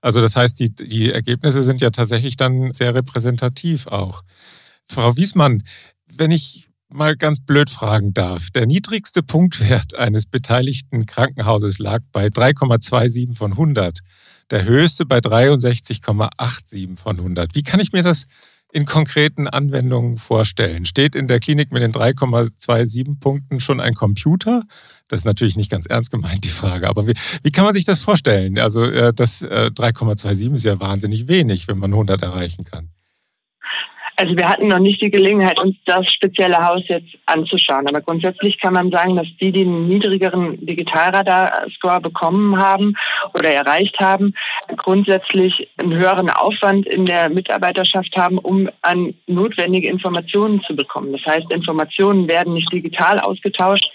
Also 0.00 0.20
das 0.20 0.36
heißt, 0.36 0.58
die, 0.58 0.74
die 0.74 1.12
Ergebnisse 1.12 1.62
sind 1.62 1.80
ja 1.80 1.90
tatsächlich 1.90 2.36
dann 2.36 2.72
sehr 2.72 2.94
repräsentativ 2.94 3.86
auch. 3.86 4.22
Frau 4.84 5.16
Wiesmann, 5.16 5.62
wenn 6.12 6.30
ich 6.30 6.68
mal 6.88 7.16
ganz 7.16 7.40
blöd 7.40 7.70
fragen 7.70 8.14
darf, 8.14 8.50
der 8.50 8.66
niedrigste 8.66 9.22
Punktwert 9.22 9.94
eines 9.98 10.26
beteiligten 10.26 11.06
Krankenhauses 11.06 11.78
lag 11.78 12.00
bei 12.12 12.26
3,27 12.26 13.36
von 13.36 13.52
100, 13.52 14.00
der 14.50 14.64
höchste 14.64 15.06
bei 15.06 15.18
63,87 15.18 16.96
von 16.96 17.18
100. 17.18 17.54
Wie 17.54 17.62
kann 17.62 17.80
ich 17.80 17.92
mir 17.92 18.02
das 18.02 18.26
in 18.74 18.86
konkreten 18.86 19.46
Anwendungen 19.46 20.18
vorstellen? 20.18 20.84
Steht 20.84 21.14
in 21.14 21.28
der 21.28 21.38
Klinik 21.38 21.70
mit 21.70 21.80
den 21.80 21.92
3,27 21.92 23.20
Punkten 23.20 23.60
schon 23.60 23.80
ein 23.80 23.94
Computer? 23.94 24.64
Das 25.06 25.20
ist 25.20 25.24
natürlich 25.24 25.56
nicht 25.56 25.70
ganz 25.70 25.86
ernst 25.86 26.10
gemeint, 26.10 26.44
die 26.44 26.48
Frage. 26.48 26.88
Aber 26.88 27.06
wie, 27.06 27.14
wie 27.44 27.52
kann 27.52 27.64
man 27.64 27.72
sich 27.72 27.84
das 27.84 28.00
vorstellen? 28.00 28.58
Also 28.58 28.82
äh, 28.82 29.14
das 29.14 29.42
äh, 29.42 29.70
3,27 29.72 30.54
ist 30.54 30.64
ja 30.64 30.80
wahnsinnig 30.80 31.28
wenig, 31.28 31.68
wenn 31.68 31.78
man 31.78 31.92
100 31.92 32.20
erreichen 32.22 32.64
kann. 32.64 32.90
Also 34.16 34.36
wir 34.36 34.48
hatten 34.48 34.68
noch 34.68 34.78
nicht 34.78 35.02
die 35.02 35.10
Gelegenheit, 35.10 35.58
uns 35.58 35.76
das 35.86 36.08
spezielle 36.08 36.58
Haus 36.58 36.82
jetzt 36.86 37.16
anzuschauen. 37.26 37.88
Aber 37.88 38.00
grundsätzlich 38.00 38.60
kann 38.60 38.74
man 38.74 38.90
sagen, 38.90 39.16
dass 39.16 39.26
die, 39.40 39.50
die 39.50 39.62
einen 39.62 39.88
niedrigeren 39.88 40.64
Digitalradar-Score 40.64 42.00
bekommen 42.00 42.56
haben 42.56 42.94
oder 43.34 43.50
erreicht 43.50 43.98
haben, 43.98 44.34
grundsätzlich 44.76 45.68
einen 45.78 45.94
höheren 45.94 46.30
Aufwand 46.30 46.86
in 46.86 47.06
der 47.06 47.28
Mitarbeiterschaft 47.28 48.16
haben, 48.16 48.38
um 48.38 48.68
an 48.82 49.14
notwendige 49.26 49.88
Informationen 49.88 50.62
zu 50.62 50.76
bekommen. 50.76 51.12
Das 51.12 51.26
heißt, 51.26 51.50
Informationen 51.50 52.28
werden 52.28 52.54
nicht 52.54 52.72
digital 52.72 53.18
ausgetauscht, 53.18 53.90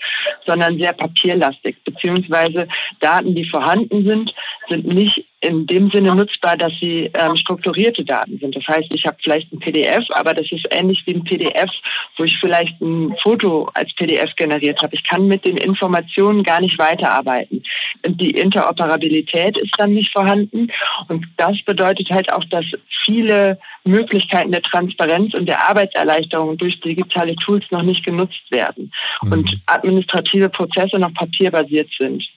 sondern 0.46 0.78
sehr 0.78 0.94
papierlastig, 0.94 1.78
beziehungsweise 1.86 2.68
Daten, 3.00 3.36
die 3.36 3.46
vorhanden 3.46 4.06
sind, 4.06 4.34
sind 4.68 4.86
nicht 4.86 5.26
in 5.42 5.66
dem 5.66 5.90
Sinne 5.90 6.14
nutzbar, 6.16 6.58
dass 6.58 6.74
sie 6.82 7.10
ähm, 7.14 7.36
strukturierte 7.38 8.04
Daten 8.04 8.38
sind. 8.40 8.56
Das 8.56 8.68
heißt, 8.68 8.94
ich 8.94 9.06
habe 9.06 9.18
vielleicht 9.22 9.52
ein 9.54 9.60
PDF, 9.60 10.04
aber 10.10 10.34
das 10.34 10.52
ist 10.52 10.68
ähnlich 10.70 11.02
wie 11.06 11.16
ein 11.16 11.24
PDF, 11.24 11.70
wo 12.18 12.26
ich 12.26 12.38
vielleicht 12.40 12.80
ein 12.82 13.16
Foto 13.22 13.70
als 13.74 13.94
PDF 13.94 14.36
generiert 14.36 14.82
habe. 14.82 14.96
Ich 14.96 15.04
kann 15.04 15.28
mit 15.28 15.46
den 15.46 15.58
Informationen 15.58 16.44
gar 16.44 16.60
nicht 16.60 16.78
weiterarbeiten. 16.78 17.64
Die 18.06 18.32
Interoperabilität 18.32 19.58
ist 19.58 19.74
dann 19.78 19.94
nicht 19.94 20.12
vorhanden. 20.12 20.68
Und 21.08 21.26
das 21.38 21.62
bedeutet 21.64 22.10
halt 22.10 22.32
auch, 22.34 22.44
dass 22.46 22.66
viele 23.06 23.58
Möglichkeiten 23.86 24.52
der 24.52 24.62
Transparenz 24.62 25.34
und 25.34 25.46
der 25.48 25.70
Arbeitserleichterung 25.70 26.58
durch 26.58 26.80
digitale 26.82 27.36
Tools 27.38 27.64
noch 27.72 27.84
nicht 27.84 28.06
genutzt 28.06 28.52
werden 28.52 28.92
mhm. 29.22 29.32
und 29.32 29.62
administrative 29.68 30.50
Prozesse 30.50 31.00
noch 31.00 31.14
papierbasiert 31.14 31.90
sind. 31.98 32.28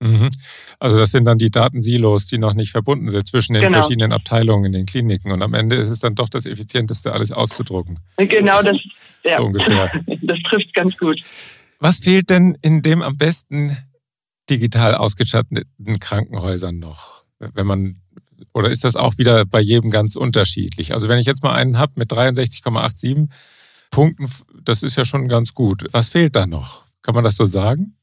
Mhm. 0.00 0.28
Also 0.78 0.98
das 0.98 1.10
sind 1.10 1.24
dann 1.24 1.38
die 1.38 1.50
Datensilos, 1.50 2.26
die 2.26 2.38
noch 2.38 2.54
nicht 2.54 2.70
verbunden 2.70 3.08
sind 3.08 3.26
zwischen 3.26 3.54
den 3.54 3.62
genau. 3.62 3.80
verschiedenen 3.80 4.12
Abteilungen 4.12 4.66
in 4.66 4.72
den 4.72 4.86
Kliniken. 4.86 5.32
Und 5.32 5.42
am 5.42 5.54
Ende 5.54 5.76
ist 5.76 5.90
es 5.90 6.00
dann 6.00 6.14
doch 6.14 6.28
das 6.28 6.44
Effizienteste, 6.44 7.12
alles 7.12 7.32
auszudrucken. 7.32 7.98
Genau, 8.18 8.62
das, 8.62 8.76
ja. 9.24 9.38
so 9.38 9.44
ungefähr. 9.44 9.90
das 10.22 10.38
trifft 10.40 10.74
ganz 10.74 10.96
gut. 10.96 11.20
Was 11.78 11.98
fehlt 12.00 12.30
denn 12.30 12.58
in 12.62 12.82
dem 12.82 13.02
am 13.02 13.16
besten 13.16 13.76
digital 14.50 14.94
ausgestatteten 14.94 15.98
Krankenhäusern 15.98 16.78
noch? 16.78 17.24
Wenn 17.38 17.66
man 17.66 17.96
oder 18.52 18.70
ist 18.70 18.84
das 18.84 18.96
auch 18.96 19.18
wieder 19.18 19.44
bei 19.44 19.60
jedem 19.60 19.90
ganz 19.90 20.16
unterschiedlich? 20.16 20.92
Also 20.92 21.08
wenn 21.08 21.18
ich 21.18 21.26
jetzt 21.26 21.42
mal 21.42 21.54
einen 21.54 21.78
habe 21.78 21.92
mit 21.96 22.12
63,87 22.12 23.28
Punkten, 23.90 24.28
das 24.62 24.82
ist 24.82 24.96
ja 24.96 25.04
schon 25.04 25.28
ganz 25.28 25.54
gut. 25.54 25.84
Was 25.92 26.08
fehlt 26.08 26.36
da 26.36 26.46
noch? 26.46 26.84
Kann 27.02 27.14
man 27.14 27.24
das 27.24 27.36
so 27.36 27.44
sagen? 27.44 27.96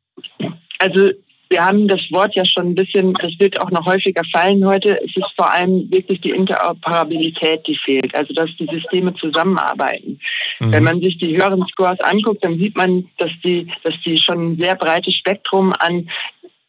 Also 0.80 1.12
wir 1.54 1.64
haben 1.64 1.88
das 1.88 2.02
Wort 2.10 2.34
ja 2.36 2.44
schon 2.46 2.70
ein 2.70 2.76
bisschen, 2.76 3.14
das 3.14 3.32
wird 3.38 3.62
auch 3.62 3.70
noch 3.70 3.86
häufiger 3.86 4.24
fallen 4.32 4.66
heute. 4.66 5.00
Es 5.02 5.16
ist 5.16 5.32
vor 5.36 5.52
allem 5.52 5.90
wirklich 5.92 6.20
die 6.22 6.32
Interoperabilität, 6.32 7.66
die 7.68 7.76
fehlt, 7.76 8.14
also 8.16 8.34
dass 8.34 8.50
die 8.58 8.66
Systeme 8.66 9.14
zusammenarbeiten. 9.14 10.20
Mhm. 10.60 10.74
Wenn 10.74 10.84
man 10.84 11.00
sich 11.00 11.16
die 11.20 11.38
höheren 11.38 11.64
Scores 11.68 12.00
anguckt, 12.00 12.44
dann 12.44 12.58
sieht 12.58 12.76
man, 12.76 13.08
dass 13.20 13.30
die, 13.46 13.68
dass 13.84 13.94
die 14.04 14.18
schon 14.18 14.54
ein 14.54 14.58
sehr 14.58 14.76
breites 14.76 15.14
Spektrum 15.14 15.74
an 15.74 16.10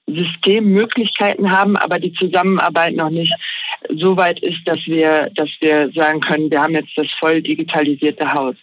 Systemmöglichkeiten 0.06 1.50
haben, 1.50 1.76
aber 1.76 1.98
die 1.98 2.12
Zusammenarbeit 2.12 2.94
noch 2.94 3.10
nicht 3.10 3.34
so 3.90 4.16
weit 4.16 4.40
ist, 4.40 4.60
dass 4.66 4.78
wir, 4.86 5.30
dass 5.34 5.48
wir 5.60 5.90
sagen 5.94 6.20
können, 6.20 6.50
wir 6.50 6.62
haben 6.62 6.74
jetzt 6.74 6.96
das 6.96 7.10
voll 7.18 7.42
digitalisierte 7.42 8.32
Haus. 8.32 8.56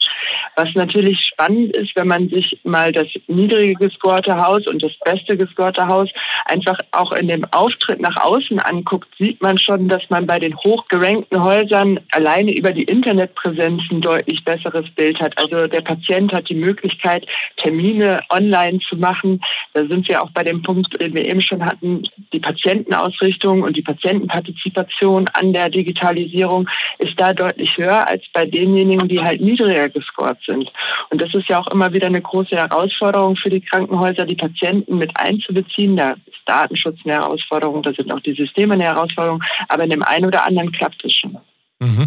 Was 0.55 0.73
natürlich 0.75 1.19
spannend 1.19 1.75
ist, 1.75 1.95
wenn 1.95 2.07
man 2.07 2.29
sich 2.29 2.59
mal 2.63 2.91
das 2.91 3.07
niedrige 3.27 3.75
gescorte 3.75 4.35
Haus 4.35 4.67
und 4.67 4.83
das 4.83 4.91
beste 5.03 5.37
gescorte 5.37 5.87
Haus 5.87 6.09
einfach 6.45 6.79
auch 6.91 7.11
in 7.11 7.27
dem 7.27 7.45
Auftritt 7.51 7.99
nach 7.99 8.15
außen 8.17 8.59
anguckt, 8.59 9.07
sieht 9.17 9.41
man 9.41 9.57
schon, 9.57 9.87
dass 9.87 10.03
man 10.09 10.27
bei 10.27 10.39
den 10.39 10.55
hochgerankten 10.55 11.43
Häusern 11.43 11.99
alleine 12.11 12.55
über 12.55 12.71
die 12.71 12.83
Internetpräsenz 12.83 13.83
ein 13.91 14.01
deutlich 14.01 14.43
besseres 14.43 14.89
Bild 14.91 15.19
hat. 15.19 15.37
Also 15.37 15.67
der 15.67 15.81
Patient 15.81 16.33
hat 16.33 16.49
die 16.49 16.55
Möglichkeit, 16.55 17.25
Termine 17.57 18.21
online 18.29 18.79
zu 18.79 18.97
machen. 18.97 19.41
Da 19.73 19.85
sind 19.85 20.07
wir 20.07 20.21
auch 20.21 20.31
bei 20.31 20.43
dem 20.43 20.61
Punkt, 20.61 20.99
den 20.99 21.13
wir 21.13 21.25
eben 21.31 21.41
schon 21.41 21.65
hatten, 21.65 22.03
die 22.33 22.39
Patientenausrichtung 22.39 23.63
und 23.63 23.75
die 23.75 23.81
Patientenpartizipation 23.81 25.27
an 25.29 25.53
der 25.53 25.69
Digitalisierung 25.69 26.69
ist 26.99 27.19
da 27.19 27.33
deutlich 27.33 27.77
höher 27.77 28.07
als 28.07 28.23
bei 28.33 28.45
denjenigen, 28.45 29.07
die 29.07 29.19
halt 29.19 29.41
niedriger 29.41 29.89
gescored 29.89 30.37
sind. 30.45 30.71
Und 31.09 31.21
das 31.21 31.33
ist 31.33 31.47
ja 31.47 31.59
auch 31.59 31.67
immer 31.67 31.93
wieder 31.93 32.07
eine 32.07 32.21
große 32.21 32.55
Herausforderung 32.55 33.35
für 33.35 33.49
die 33.49 33.61
Krankenhäuser, 33.61 34.25
die 34.25 34.35
Patienten 34.35 34.97
mit 34.97 35.11
einzubeziehen. 35.15 35.97
Da 35.97 36.11
ist 36.11 36.41
Datenschutz 36.45 36.99
eine 37.03 37.13
Herausforderung, 37.13 37.81
da 37.81 37.93
sind 37.93 38.11
auch 38.11 38.19
die 38.19 38.33
Systeme 38.33 38.73
eine 38.75 38.83
Herausforderung, 38.83 39.43
aber 39.69 39.83
in 39.83 39.89
dem 39.89 40.03
einen 40.03 40.25
oder 40.25 40.45
anderen 40.45 40.71
klappt 40.71 41.03
es 41.05 41.13
schon. 41.13 41.37
Mhm. 41.81 42.05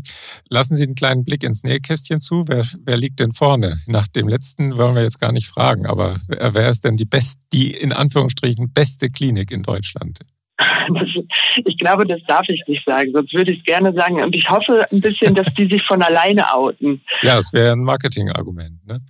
Lassen 0.49 0.77
Sie 0.77 0.85
einen 0.85 0.95
kleinen 0.95 1.25
Blick 1.25 1.43
ins 1.43 1.65
Nähkästchen 1.65 2.21
zu. 2.21 2.45
Wer, 2.47 2.65
wer, 2.85 2.97
liegt 2.97 3.19
denn 3.19 3.33
vorne? 3.33 3.81
Nach 3.87 4.07
dem 4.07 4.29
letzten 4.29 4.77
wollen 4.77 4.95
wir 4.95 5.03
jetzt 5.03 5.21
gar 5.21 5.33
nicht 5.33 5.49
fragen, 5.49 5.85
aber 5.87 6.17
wer, 6.29 6.55
wer 6.55 6.71
ist 6.71 6.85
denn 6.85 6.97
die 6.97 7.05
best, 7.05 7.41
die 7.53 7.73
in 7.73 7.93
Anführungsstrichen 7.93 8.73
beste 8.73 9.11
Klinik 9.11 9.51
in 9.51 9.65
Deutschland? 9.65 10.21
Das, 10.57 11.09
ich 11.65 11.79
glaube, 11.79 12.07
das 12.07 12.21
darf 12.29 12.49
ich 12.49 12.63
nicht 12.69 12.85
sagen, 12.87 13.11
sonst 13.13 13.35
würde 13.35 13.53
ich 13.53 13.59
es 13.59 13.65
gerne 13.65 13.93
sagen. 13.95 14.23
Und 14.23 14.37
ich 14.37 14.49
hoffe 14.49 14.87
ein 14.93 15.01
bisschen, 15.01 15.35
dass 15.35 15.53
die 15.55 15.67
sich 15.67 15.83
von 15.83 16.03
alleine 16.03 16.55
outen. 16.55 17.03
Ja, 17.23 17.39
es 17.39 17.53
wäre 17.53 17.73
ein 17.73 17.83
Marketingargument. 17.83 18.87
Ne? 18.87 19.01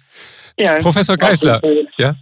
Ja. 0.58 0.78
Professor 0.78 1.16
Geisler. 1.16 1.60
ja? 1.98 2.14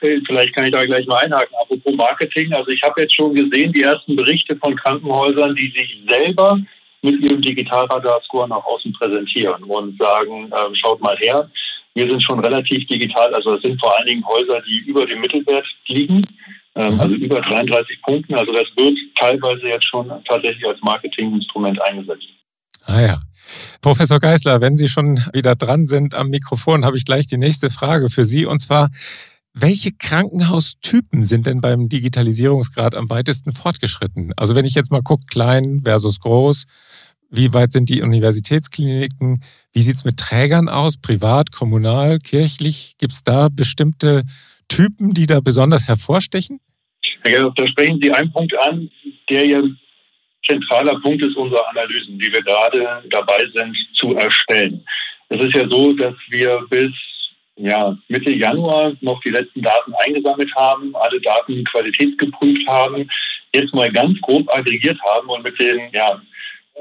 Vielleicht 0.00 0.54
kann 0.54 0.64
ich 0.64 0.72
da 0.72 0.84
gleich 0.84 1.06
mal 1.06 1.18
einhaken. 1.18 1.54
Apropos 1.60 1.94
Marketing, 1.94 2.52
also 2.52 2.70
ich 2.70 2.82
habe 2.82 3.02
jetzt 3.02 3.14
schon 3.14 3.34
gesehen, 3.34 3.72
die 3.72 3.82
ersten 3.82 4.16
Berichte 4.16 4.56
von 4.56 4.76
Krankenhäusern, 4.76 5.54
die 5.54 5.70
sich 5.70 5.96
selber 6.08 6.58
mit 7.02 7.20
ihrem 7.20 7.42
Digitalradar-Score 7.42 8.48
nach 8.48 8.64
außen 8.64 8.92
präsentieren 8.92 9.64
und 9.64 9.98
sagen, 9.98 10.50
äh, 10.50 10.74
schaut 10.76 11.00
mal 11.00 11.16
her, 11.18 11.50
wir 11.94 12.08
sind 12.08 12.22
schon 12.22 12.40
relativ 12.40 12.86
digital, 12.86 13.34
also 13.34 13.54
das 13.54 13.62
sind 13.62 13.78
vor 13.78 13.96
allen 13.96 14.06
Dingen 14.06 14.26
Häuser, 14.26 14.62
die 14.66 14.78
über 14.86 15.04
dem 15.04 15.20
Mittelwert 15.20 15.66
liegen, 15.88 16.24
ähm, 16.74 16.98
also 16.98 17.14
über 17.14 17.40
33 17.40 18.00
Punkten. 18.02 18.34
Also 18.34 18.52
das 18.52 18.66
wird 18.76 18.96
teilweise 19.18 19.68
jetzt 19.68 19.86
schon 19.86 20.08
tatsächlich 20.26 20.66
als 20.66 20.80
Marketinginstrument 20.80 21.80
eingesetzt. 21.82 22.26
Ah 22.86 23.00
ja. 23.00 23.20
Professor 23.80 24.20
Geisler, 24.20 24.60
wenn 24.60 24.76
Sie 24.76 24.88
schon 24.88 25.20
wieder 25.32 25.54
dran 25.54 25.86
sind 25.86 26.14
am 26.14 26.28
Mikrofon, 26.28 26.84
habe 26.84 26.96
ich 26.96 27.04
gleich 27.04 27.26
die 27.26 27.36
nächste 27.36 27.70
Frage 27.70 28.08
für 28.08 28.24
Sie. 28.24 28.46
Und 28.46 28.60
zwar, 28.60 28.90
welche 29.52 29.92
Krankenhaustypen 29.92 31.24
sind 31.24 31.46
denn 31.46 31.60
beim 31.60 31.88
Digitalisierungsgrad 31.88 32.94
am 32.94 33.10
weitesten 33.10 33.52
fortgeschritten? 33.52 34.32
Also 34.36 34.54
wenn 34.54 34.64
ich 34.64 34.74
jetzt 34.74 34.90
mal 34.90 35.02
gucke, 35.02 35.24
klein 35.26 35.82
versus 35.84 36.20
groß, 36.20 36.64
wie 37.32 37.54
weit 37.54 37.72
sind 37.72 37.88
die 37.88 38.02
Universitätskliniken? 38.02 39.42
Wie 39.72 39.80
sieht 39.80 39.96
es 39.96 40.04
mit 40.04 40.18
Trägern 40.18 40.68
aus? 40.68 41.00
Privat, 41.00 41.50
kommunal, 41.50 42.18
kirchlich? 42.18 42.96
Gibt 42.98 43.12
es 43.12 43.24
da 43.24 43.48
bestimmte 43.50 44.22
Typen, 44.68 45.14
die 45.14 45.26
da 45.26 45.40
besonders 45.40 45.88
hervorstechen? 45.88 46.60
Da 47.24 47.66
sprechen 47.66 47.98
Sie 48.00 48.12
einen 48.12 48.32
Punkt 48.32 48.54
an, 48.58 48.90
der 49.30 49.46
ja 49.46 49.62
zentraler 50.46 51.00
Punkt 51.00 51.22
ist 51.22 51.36
unserer 51.36 51.68
Analysen, 51.70 52.18
die 52.18 52.32
wir 52.32 52.42
gerade 52.42 53.02
dabei 53.10 53.46
sind 53.54 53.76
zu 53.94 54.14
erstellen. 54.14 54.84
Es 55.28 55.40
ist 55.40 55.54
ja 55.54 55.66
so, 55.68 55.92
dass 55.94 56.14
wir 56.28 56.60
bis 56.68 56.90
ja, 57.56 57.96
Mitte 58.08 58.30
Januar 58.30 58.92
noch 59.00 59.20
die 59.20 59.30
letzten 59.30 59.62
Daten 59.62 59.92
eingesammelt 60.04 60.54
haben, 60.54 60.94
alle 60.96 61.20
Daten 61.20 61.64
qualitätsgeprüft 61.64 62.66
haben, 62.66 63.08
jetzt 63.54 63.74
mal 63.74 63.90
ganz 63.92 64.20
grob 64.22 64.48
aggregiert 64.52 64.98
haben 65.02 65.28
und 65.28 65.44
mit 65.44 65.58
den 65.58 65.90
ja, 65.92 66.20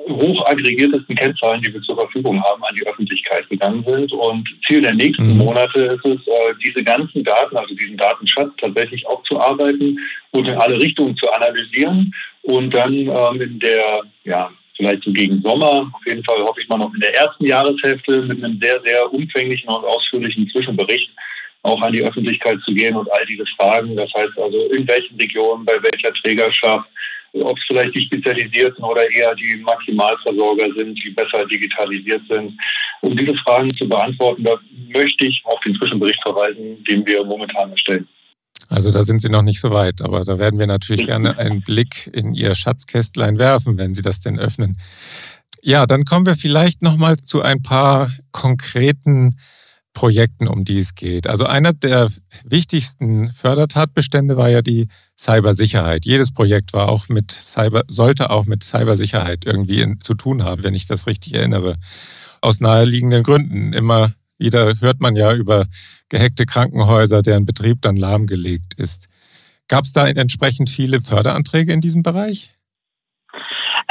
hoch 0.08 0.46
aggregiertesten 0.46 1.16
Kennzahlen, 1.16 1.62
die 1.62 1.74
wir 1.74 1.82
zur 1.82 1.96
Verfügung 1.96 2.42
haben, 2.44 2.64
an 2.64 2.76
die 2.76 2.86
Öffentlichkeit 2.88 3.48
gegangen 3.50 3.84
sind. 3.84 4.12
Und 4.14 4.48
Ziel 4.66 4.82
der 4.82 4.94
nächsten 4.94 5.34
mhm. 5.34 5.38
Monate 5.38 5.82
ist 5.82 6.06
es, 6.06 6.28
äh, 6.28 6.54
diese 6.64 6.84
ganzen 6.84 7.24
Daten, 7.24 7.58
also 7.58 7.74
diesen 7.76 7.98
Datenschatz 7.98 8.52
tatsächlich 8.60 9.06
aufzuarbeiten 9.08 10.00
und 10.32 10.48
in 10.48 10.56
alle 10.56 10.80
Richtungen 10.80 11.16
zu 11.18 11.30
analysieren 11.30 12.14
und 12.44 12.74
dann 12.74 12.94
ähm, 12.94 13.42
in 13.42 13.60
der, 13.60 14.02
ja, 14.24 14.52
vielleicht 14.76 15.04
so 15.04 15.12
gegen 15.12 15.42
Sommer, 15.42 15.92
auf 15.94 16.06
jeden 16.06 16.24
Fall 16.24 16.42
hoffe 16.42 16.62
ich 16.62 16.70
mal 16.70 16.78
noch 16.78 16.94
in 16.94 17.02
der 17.02 17.14
ersten 17.14 17.46
Jahreshälfte 17.46 18.22
mit 18.24 18.44
einem 18.44 18.60
sehr, 18.60 18.82
sehr 18.82 19.14
umfänglichen 19.14 19.70
und 19.70 19.86
ausführlichen 19.86 20.50
Zwischenbericht 20.50 21.12
auch 21.64 21.82
an 21.82 21.94
die 21.94 22.02
Öffentlichkeit 22.02 22.60
zu 22.66 22.74
gehen 22.74 22.96
und 22.96 23.12
all 23.12 23.26
diese 23.28 23.46
Fragen. 23.58 23.96
Das 23.96 24.12
heißt 24.16 24.38
also, 24.40 24.66
in 24.72 24.88
welchen 24.88 25.18
Regionen, 25.18 25.66
bei 25.66 25.82
welcher 25.84 26.12
Trägerschaft, 26.14 26.90
ob 27.34 27.58
es 27.58 27.64
vielleicht 27.68 27.96
die 27.96 28.06
Spezialisierten 28.06 28.84
oder 28.84 29.10
eher 29.10 29.34
die 29.36 29.58
Maximalversorger 29.64 30.68
sind, 30.76 31.00
die 31.04 31.12
besser 31.12 31.46
digitalisiert 31.46 32.22
sind. 32.28 32.60
Um 33.02 33.16
diese 33.16 33.36
Fragen 33.44 33.74
zu 33.76 33.88
beantworten, 33.88 34.44
da 34.44 34.60
möchte 34.90 35.26
ich 35.26 35.42
auf 35.46 35.60
den 35.62 35.76
Zwischenbericht 35.76 36.22
verweisen, 36.24 36.84
den 36.84 37.06
wir 37.06 37.24
momentan 37.24 37.72
erstellen. 37.72 38.08
Also 38.70 38.92
da 38.92 39.02
sind 39.02 39.22
Sie 39.22 39.30
noch 39.30 39.42
nicht 39.42 39.60
so 39.60 39.72
weit, 39.72 40.02
aber 40.02 40.24
da 40.24 40.40
werden 40.40 40.60
wir 40.60 40.68
natürlich 40.68 41.04
gerne 41.04 41.38
einen 41.38 41.62
Blick 41.62 42.10
in 42.14 42.34
Ihr 42.34 42.56
Schatzkästlein 42.56 43.40
werfen, 43.40 43.78
wenn 43.78 43.94
Sie 43.94 44.02
das 44.02 44.22
denn 44.22 44.40
öffnen. 44.40 44.78
Ja, 45.62 45.86
dann 45.86 46.06
kommen 46.06 46.26
wir 46.26 46.36
vielleicht 46.36 46.82
noch 46.82 46.98
mal 46.98 47.18
zu 47.18 47.42
ein 47.42 47.62
paar 47.62 48.10
konkreten 48.32 49.36
Projekten, 49.94 50.48
um 50.48 50.64
die 50.64 50.80
es 50.80 50.96
geht. 50.96 51.28
Also 51.28 51.46
einer 51.46 51.74
der 51.74 52.10
wichtigsten 52.46 53.32
Fördertatbestände 53.34 54.38
war 54.38 54.50
ja 54.50 54.62
die 54.62 54.88
Cybersicherheit. 55.18 56.06
Jedes 56.06 56.32
Projekt 56.32 56.74
war 56.74 56.90
auch 56.90 57.10
mit 57.10 57.32
Cyber, 57.32 57.84
sollte 57.88 58.30
auch 58.30 58.46
mit 58.46 58.64
Cybersicherheit 58.64 59.46
irgendwie 59.46 59.82
in, 59.82 60.02
zu 60.02 60.14
tun 60.14 60.44
haben, 60.44 60.64
wenn 60.64 60.74
ich 60.74 60.86
das 60.86 61.08
richtig 61.08 61.36
erinnere. 61.36 61.76
Aus 62.42 62.60
naheliegenden 62.60 63.24
Gründen. 63.24 63.74
Immer 63.74 64.14
wieder 64.38 64.80
hört 64.80 65.02
man 65.02 65.16
ja 65.16 65.34
über 65.34 65.66
gehackte 66.10 66.46
Krankenhäuser, 66.46 67.22
deren 67.22 67.46
Betrieb 67.46 67.82
dann 67.82 67.96
lahmgelegt 67.96 68.74
ist. 68.76 69.08
Gab 69.68 69.84
es 69.84 69.94
da 69.94 70.08
entsprechend 70.08 70.70
viele 70.70 71.02
Förderanträge 71.02 71.72
in 71.72 71.82
diesem 71.82 72.04
Bereich? 72.04 72.54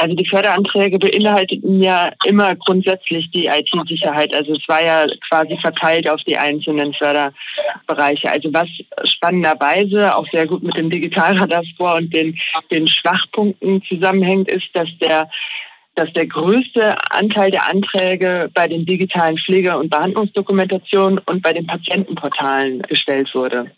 Also 0.01 0.15
die 0.15 0.25
Förderanträge 0.25 0.97
beinhalteten 0.97 1.79
ja 1.79 2.11
immer 2.25 2.55
grundsätzlich 2.55 3.29
die 3.29 3.45
IT-Sicherheit. 3.45 4.33
Also 4.33 4.55
es 4.55 4.67
war 4.67 4.83
ja 4.83 5.05
quasi 5.29 5.55
verteilt 5.57 6.09
auf 6.09 6.19
die 6.23 6.35
einzelnen 6.35 6.91
Förderbereiche. 6.95 8.31
Also 8.31 8.51
was 8.51 8.67
spannenderweise 9.03 10.15
auch 10.15 10.25
sehr 10.31 10.47
gut 10.47 10.63
mit 10.63 10.75
dem 10.75 10.89
Digitalradar-Score 10.89 11.97
und 11.97 12.11
den, 12.11 12.35
den 12.71 12.87
Schwachpunkten 12.87 13.83
zusammenhängt, 13.83 14.49
ist, 14.49 14.69
dass 14.73 14.89
der 14.99 15.29
dass 15.93 16.11
der 16.13 16.25
größte 16.25 16.95
Anteil 17.11 17.51
der 17.51 17.67
Anträge 17.67 18.49
bei 18.53 18.67
den 18.67 18.85
digitalen 18.85 19.37
Pflege- 19.37 19.77
und 19.77 19.89
Behandlungsdokumentationen 19.89 21.19
und 21.25 21.43
bei 21.43 21.51
den 21.51 21.67
Patientenportalen 21.67 22.81
gestellt 22.83 23.29
wurde. 23.35 23.69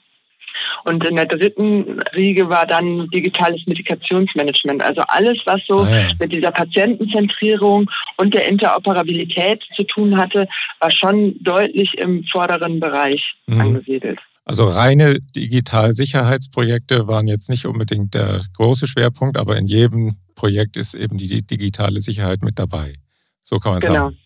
Und 0.83 1.03
in 1.05 1.15
der 1.15 1.25
dritten 1.25 2.01
Riege 2.15 2.49
war 2.49 2.65
dann 2.65 3.09
digitales 3.09 3.61
Medikationsmanagement. 3.65 4.81
Also 4.81 5.01
alles, 5.07 5.39
was 5.45 5.61
so 5.67 5.81
ah, 5.81 5.89
ja. 5.89 6.11
mit 6.19 6.33
dieser 6.33 6.51
Patientenzentrierung 6.51 7.89
und 8.17 8.33
der 8.33 8.47
Interoperabilität 8.47 9.63
zu 9.75 9.83
tun 9.83 10.17
hatte, 10.17 10.47
war 10.79 10.91
schon 10.91 11.35
deutlich 11.41 11.97
im 11.97 12.23
vorderen 12.25 12.79
Bereich 12.79 13.35
mhm. 13.47 13.61
angesiedelt. 13.61 14.19
Also 14.45 14.67
reine 14.67 15.19
Digitalsicherheitsprojekte 15.35 17.07
waren 17.07 17.27
jetzt 17.27 17.49
nicht 17.49 17.65
unbedingt 17.65 18.13
der 18.13 18.41
große 18.57 18.87
Schwerpunkt, 18.87 19.37
aber 19.37 19.57
in 19.57 19.67
jedem 19.67 20.17
Projekt 20.35 20.75
ist 20.75 20.95
eben 20.95 21.17
die 21.17 21.45
digitale 21.45 21.99
Sicherheit 22.01 22.43
mit 22.43 22.59
dabei. 22.59 22.95
So 23.41 23.59
kann 23.59 23.73
man 23.73 23.81
genau. 23.81 23.93
sagen. 23.93 24.17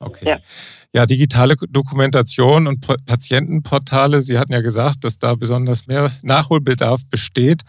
Okay. 0.00 0.28
Ja. 0.28 0.38
ja, 0.92 1.06
digitale 1.06 1.56
Dokumentation 1.56 2.66
und 2.66 2.86
Patientenportale. 3.04 4.20
Sie 4.20 4.38
hatten 4.38 4.52
ja 4.52 4.60
gesagt, 4.60 5.02
dass 5.02 5.18
da 5.18 5.34
besonders 5.34 5.86
mehr 5.86 6.12
Nachholbedarf 6.22 7.02
besteht. 7.10 7.62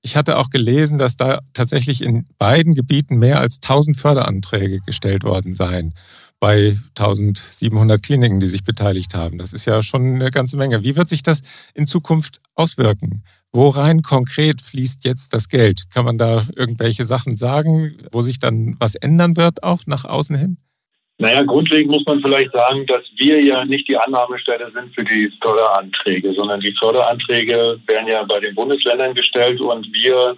Ich 0.00 0.16
hatte 0.16 0.36
auch 0.38 0.50
gelesen, 0.50 0.98
dass 0.98 1.16
da 1.16 1.40
tatsächlich 1.52 2.02
in 2.02 2.26
beiden 2.38 2.74
Gebieten 2.74 3.16
mehr 3.16 3.40
als 3.40 3.56
1000 3.62 3.96
Förderanträge 3.96 4.80
gestellt 4.80 5.24
worden 5.24 5.54
seien 5.54 5.94
bei 6.44 6.76
1700 6.98 8.02
Kliniken, 8.02 8.38
die 8.38 8.46
sich 8.46 8.64
beteiligt 8.64 9.14
haben. 9.14 9.38
Das 9.38 9.54
ist 9.54 9.64
ja 9.64 9.80
schon 9.80 10.16
eine 10.16 10.30
ganze 10.30 10.58
Menge. 10.58 10.84
Wie 10.84 10.94
wird 10.94 11.08
sich 11.08 11.22
das 11.22 11.40
in 11.72 11.86
Zukunft 11.86 12.42
auswirken? 12.54 13.24
Wo 13.50 13.70
rein 13.70 14.02
konkret 14.02 14.60
fließt 14.60 15.06
jetzt 15.06 15.32
das 15.32 15.48
Geld? 15.48 15.84
Kann 15.90 16.04
man 16.04 16.18
da 16.18 16.46
irgendwelche 16.54 17.06
Sachen 17.06 17.36
sagen, 17.36 17.96
wo 18.12 18.20
sich 18.20 18.38
dann 18.38 18.76
was 18.78 18.94
ändern 18.94 19.38
wird, 19.38 19.62
auch 19.62 19.80
nach 19.86 20.04
außen 20.04 20.36
hin? 20.36 20.58
Naja, 21.18 21.42
grundlegend 21.42 21.92
muss 21.92 22.04
man 22.06 22.20
vielleicht 22.20 22.52
sagen, 22.52 22.86
dass 22.86 23.02
wir 23.16 23.40
ja 23.40 23.64
nicht 23.64 23.86
die 23.86 23.96
Annahmestelle 23.96 24.70
sind 24.72 24.94
für 24.94 25.04
die 25.04 25.30
Förderanträge, 25.40 26.32
sondern 26.32 26.60
die 26.60 26.74
Förderanträge 26.78 27.78
werden 27.86 28.08
ja 28.08 28.24
bei 28.24 28.40
den 28.40 28.54
Bundesländern 28.54 29.14
gestellt 29.14 29.60
und 29.60 29.86
wir 29.92 30.34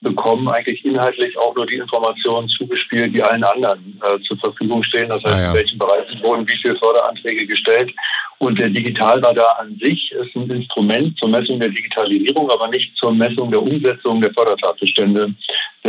bekommen 0.00 0.48
eigentlich 0.48 0.84
inhaltlich 0.84 1.36
auch 1.38 1.54
nur 1.56 1.66
die 1.66 1.76
Informationen 1.76 2.48
zugespielt, 2.48 3.14
die 3.14 3.22
allen 3.22 3.42
anderen 3.42 4.00
äh, 4.02 4.20
zur 4.28 4.38
Verfügung 4.38 4.82
stehen. 4.84 5.08
Das 5.08 5.24
heißt, 5.24 5.34
ah, 5.34 5.40
ja. 5.40 5.48
in 5.48 5.54
welchen 5.54 5.78
Bereichen 5.78 6.22
wurden 6.22 6.46
wie 6.46 6.56
viele 6.62 6.76
Förderanträge 6.76 7.46
gestellt. 7.46 7.92
Und 8.38 8.58
der 8.58 8.68
Digitalradar 8.68 9.58
an 9.58 9.76
sich 9.80 10.12
ist 10.12 10.36
ein 10.36 10.48
Instrument 10.50 11.18
zur 11.18 11.28
Messung 11.28 11.58
der 11.58 11.70
Digitalisierung, 11.70 12.48
aber 12.50 12.68
nicht 12.68 12.96
zur 12.96 13.12
Messung 13.12 13.50
der 13.50 13.60
Umsetzung 13.60 14.20
der 14.20 14.32
Fördertatbestände 14.32 15.34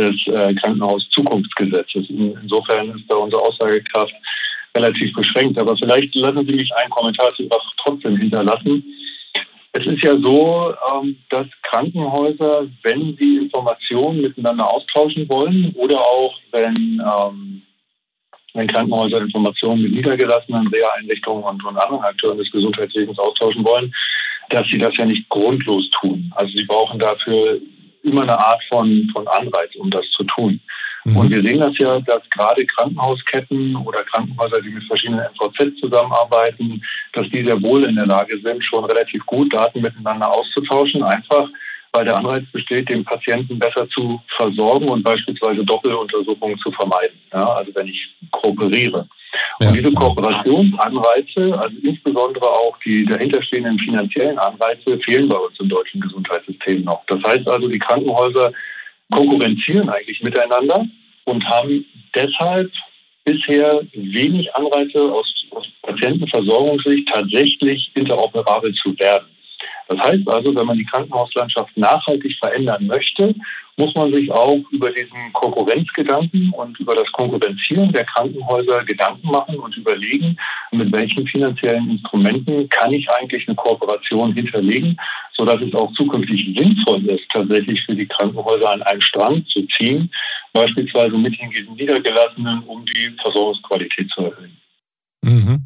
des 0.00 0.16
äh, 0.26 0.54
Krankenhaus-Zukunftsgesetzes. 0.54 2.06
insofern 2.08 2.90
ist 2.90 3.04
da 3.08 3.16
unsere 3.16 3.42
Aussagekraft 3.42 4.14
relativ 4.74 5.12
beschränkt. 5.14 5.58
Aber 5.58 5.76
vielleicht 5.76 6.14
lassen 6.14 6.46
Sie 6.46 6.54
mich 6.54 6.70
einen 6.76 6.90
Kommentar 6.90 7.32
zu 7.34 7.48
trotzdem 7.82 8.16
hinterlassen. 8.16 8.84
Es 9.72 9.86
ist 9.86 10.02
ja 10.02 10.16
so, 10.18 10.74
ähm, 10.92 11.16
dass 11.28 11.46
Krankenhäuser, 11.62 12.66
wenn 12.82 13.16
sie 13.16 13.36
Informationen 13.36 14.20
miteinander 14.20 14.68
austauschen 14.68 15.28
wollen 15.28 15.72
oder 15.76 16.00
auch 16.00 16.34
wenn, 16.50 17.00
ähm, 17.00 17.62
wenn 18.54 18.66
Krankenhäuser 18.66 19.20
Informationen 19.20 19.82
mit 19.82 19.92
niedergelassenen 19.92 20.66
Reha-Einrichtungen 20.66 21.44
und, 21.44 21.64
und 21.64 21.76
anderen 21.78 22.02
Akteuren 22.02 22.38
des 22.38 22.50
Gesundheitswesens 22.50 23.18
austauschen 23.18 23.64
wollen, 23.64 23.94
dass 24.48 24.66
sie 24.66 24.78
das 24.78 24.96
ja 24.96 25.04
nicht 25.04 25.28
grundlos 25.28 25.88
tun. 26.00 26.32
Also 26.34 26.50
sie 26.52 26.64
brauchen 26.64 26.98
dafür 26.98 27.60
immer 28.02 28.22
eine 28.22 28.38
Art 28.38 28.62
von, 28.68 29.08
von 29.12 29.26
Anreiz, 29.28 29.74
um 29.76 29.90
das 29.90 30.04
zu 30.10 30.24
tun. 30.24 30.60
Mhm. 31.04 31.16
Und 31.16 31.30
wir 31.30 31.42
sehen 31.42 31.58
das 31.58 31.76
ja, 31.78 32.00
dass 32.00 32.22
gerade 32.30 32.64
Krankenhausketten 32.66 33.76
oder 33.76 34.04
Krankenhäuser, 34.04 34.60
die 34.60 34.70
mit 34.70 34.84
verschiedenen 34.84 35.24
MVZ 35.34 35.78
zusammenarbeiten, 35.80 36.82
dass 37.12 37.28
die 37.30 37.44
sehr 37.44 37.60
wohl 37.62 37.84
in 37.84 37.96
der 37.96 38.06
Lage 38.06 38.38
sind, 38.40 38.64
schon 38.64 38.84
relativ 38.84 39.24
gut 39.26 39.52
Daten 39.52 39.80
miteinander 39.80 40.30
auszutauschen, 40.30 41.02
einfach 41.02 41.48
weil 41.92 42.04
der 42.04 42.16
Anreiz 42.16 42.44
besteht, 42.52 42.88
den 42.88 43.04
Patienten 43.04 43.58
besser 43.58 43.88
zu 43.88 44.20
versorgen 44.36 44.88
und 44.88 45.02
beispielsweise 45.02 45.64
Doppeluntersuchungen 45.64 46.58
zu 46.58 46.70
vermeiden. 46.70 47.18
Ja, 47.32 47.54
also 47.54 47.74
wenn 47.74 47.88
ich 47.88 48.14
kooperiere. 48.30 49.08
Ja. 49.60 49.68
Und 49.68 49.76
diese 49.76 49.92
Kooperationsanreize, 49.92 51.58
also 51.58 51.76
insbesondere 51.82 52.46
auch 52.46 52.78
die 52.84 53.04
dahinterstehenden 53.04 53.78
finanziellen 53.78 54.38
Anreize, 54.38 54.98
fehlen 55.00 55.28
bei 55.28 55.36
uns 55.36 55.58
im 55.60 55.68
deutschen 55.68 56.00
Gesundheitssystem 56.00 56.84
noch. 56.84 57.04
Das 57.06 57.22
heißt 57.22 57.46
also, 57.46 57.68
die 57.68 57.78
Krankenhäuser 57.78 58.52
konkurrenzieren 59.12 59.90
eigentlich 59.90 60.22
miteinander 60.22 60.86
und 61.24 61.44
haben 61.44 61.84
deshalb 62.14 62.70
bisher 63.24 63.82
wenig 63.92 64.54
Anreize 64.54 65.12
aus, 65.12 65.30
aus 65.50 65.66
Patientenversorgungssicht 65.82 67.08
tatsächlich 67.08 67.90
interoperabel 67.94 68.72
zu 68.74 68.98
werden. 68.98 69.26
Das 69.88 69.98
heißt 69.98 70.26
also, 70.28 70.54
wenn 70.54 70.66
man 70.66 70.78
die 70.78 70.86
Krankenhauslandschaft 70.86 71.76
nachhaltig 71.76 72.36
verändern 72.38 72.86
möchte, 72.86 73.34
muss 73.80 73.94
man 73.94 74.12
sich 74.12 74.30
auch 74.30 74.60
über 74.70 74.90
diesen 74.90 75.32
Konkurrenzgedanken 75.32 76.52
und 76.52 76.78
über 76.78 76.94
das 76.94 77.10
Konkurrenzieren 77.12 77.90
der 77.92 78.04
Krankenhäuser 78.04 78.84
Gedanken 78.84 79.28
machen 79.30 79.58
und 79.58 79.74
überlegen, 79.74 80.36
mit 80.70 80.92
welchen 80.92 81.26
finanziellen 81.26 81.88
Instrumenten 81.90 82.68
kann 82.68 82.92
ich 82.92 83.08
eigentlich 83.10 83.48
eine 83.48 83.56
Kooperation 83.56 84.34
hinterlegen, 84.34 84.96
sodass 85.34 85.62
es 85.62 85.74
auch 85.74 85.90
zukünftig 85.94 86.54
sinnvoll 86.56 87.06
ist, 87.06 87.24
tatsächlich 87.32 87.82
für 87.86 87.94
die 87.94 88.06
Krankenhäuser 88.06 88.70
an 88.70 88.82
einen 88.82 89.00
Strang 89.00 89.46
zu 89.46 89.66
ziehen, 89.78 90.10
beispielsweise 90.52 91.16
mit 91.16 91.34
den 91.40 91.74
Niedergelassenen, 91.74 92.62
um 92.64 92.84
die 92.84 93.10
Versorgungsqualität 93.22 94.10
zu 94.10 94.24
erhöhen. 94.24 94.56
Mhm. 95.22 95.64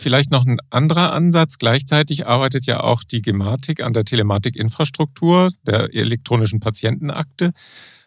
Vielleicht 0.00 0.30
noch 0.30 0.46
ein 0.46 0.58
anderer 0.70 1.12
Ansatz. 1.12 1.58
Gleichzeitig 1.58 2.26
arbeitet 2.26 2.66
ja 2.66 2.80
auch 2.80 3.02
die 3.02 3.20
Gematik 3.20 3.82
an 3.82 3.92
der 3.92 4.04
Telematikinfrastruktur 4.04 5.50
der 5.66 5.92
elektronischen 5.94 6.60
Patientenakte. 6.60 7.52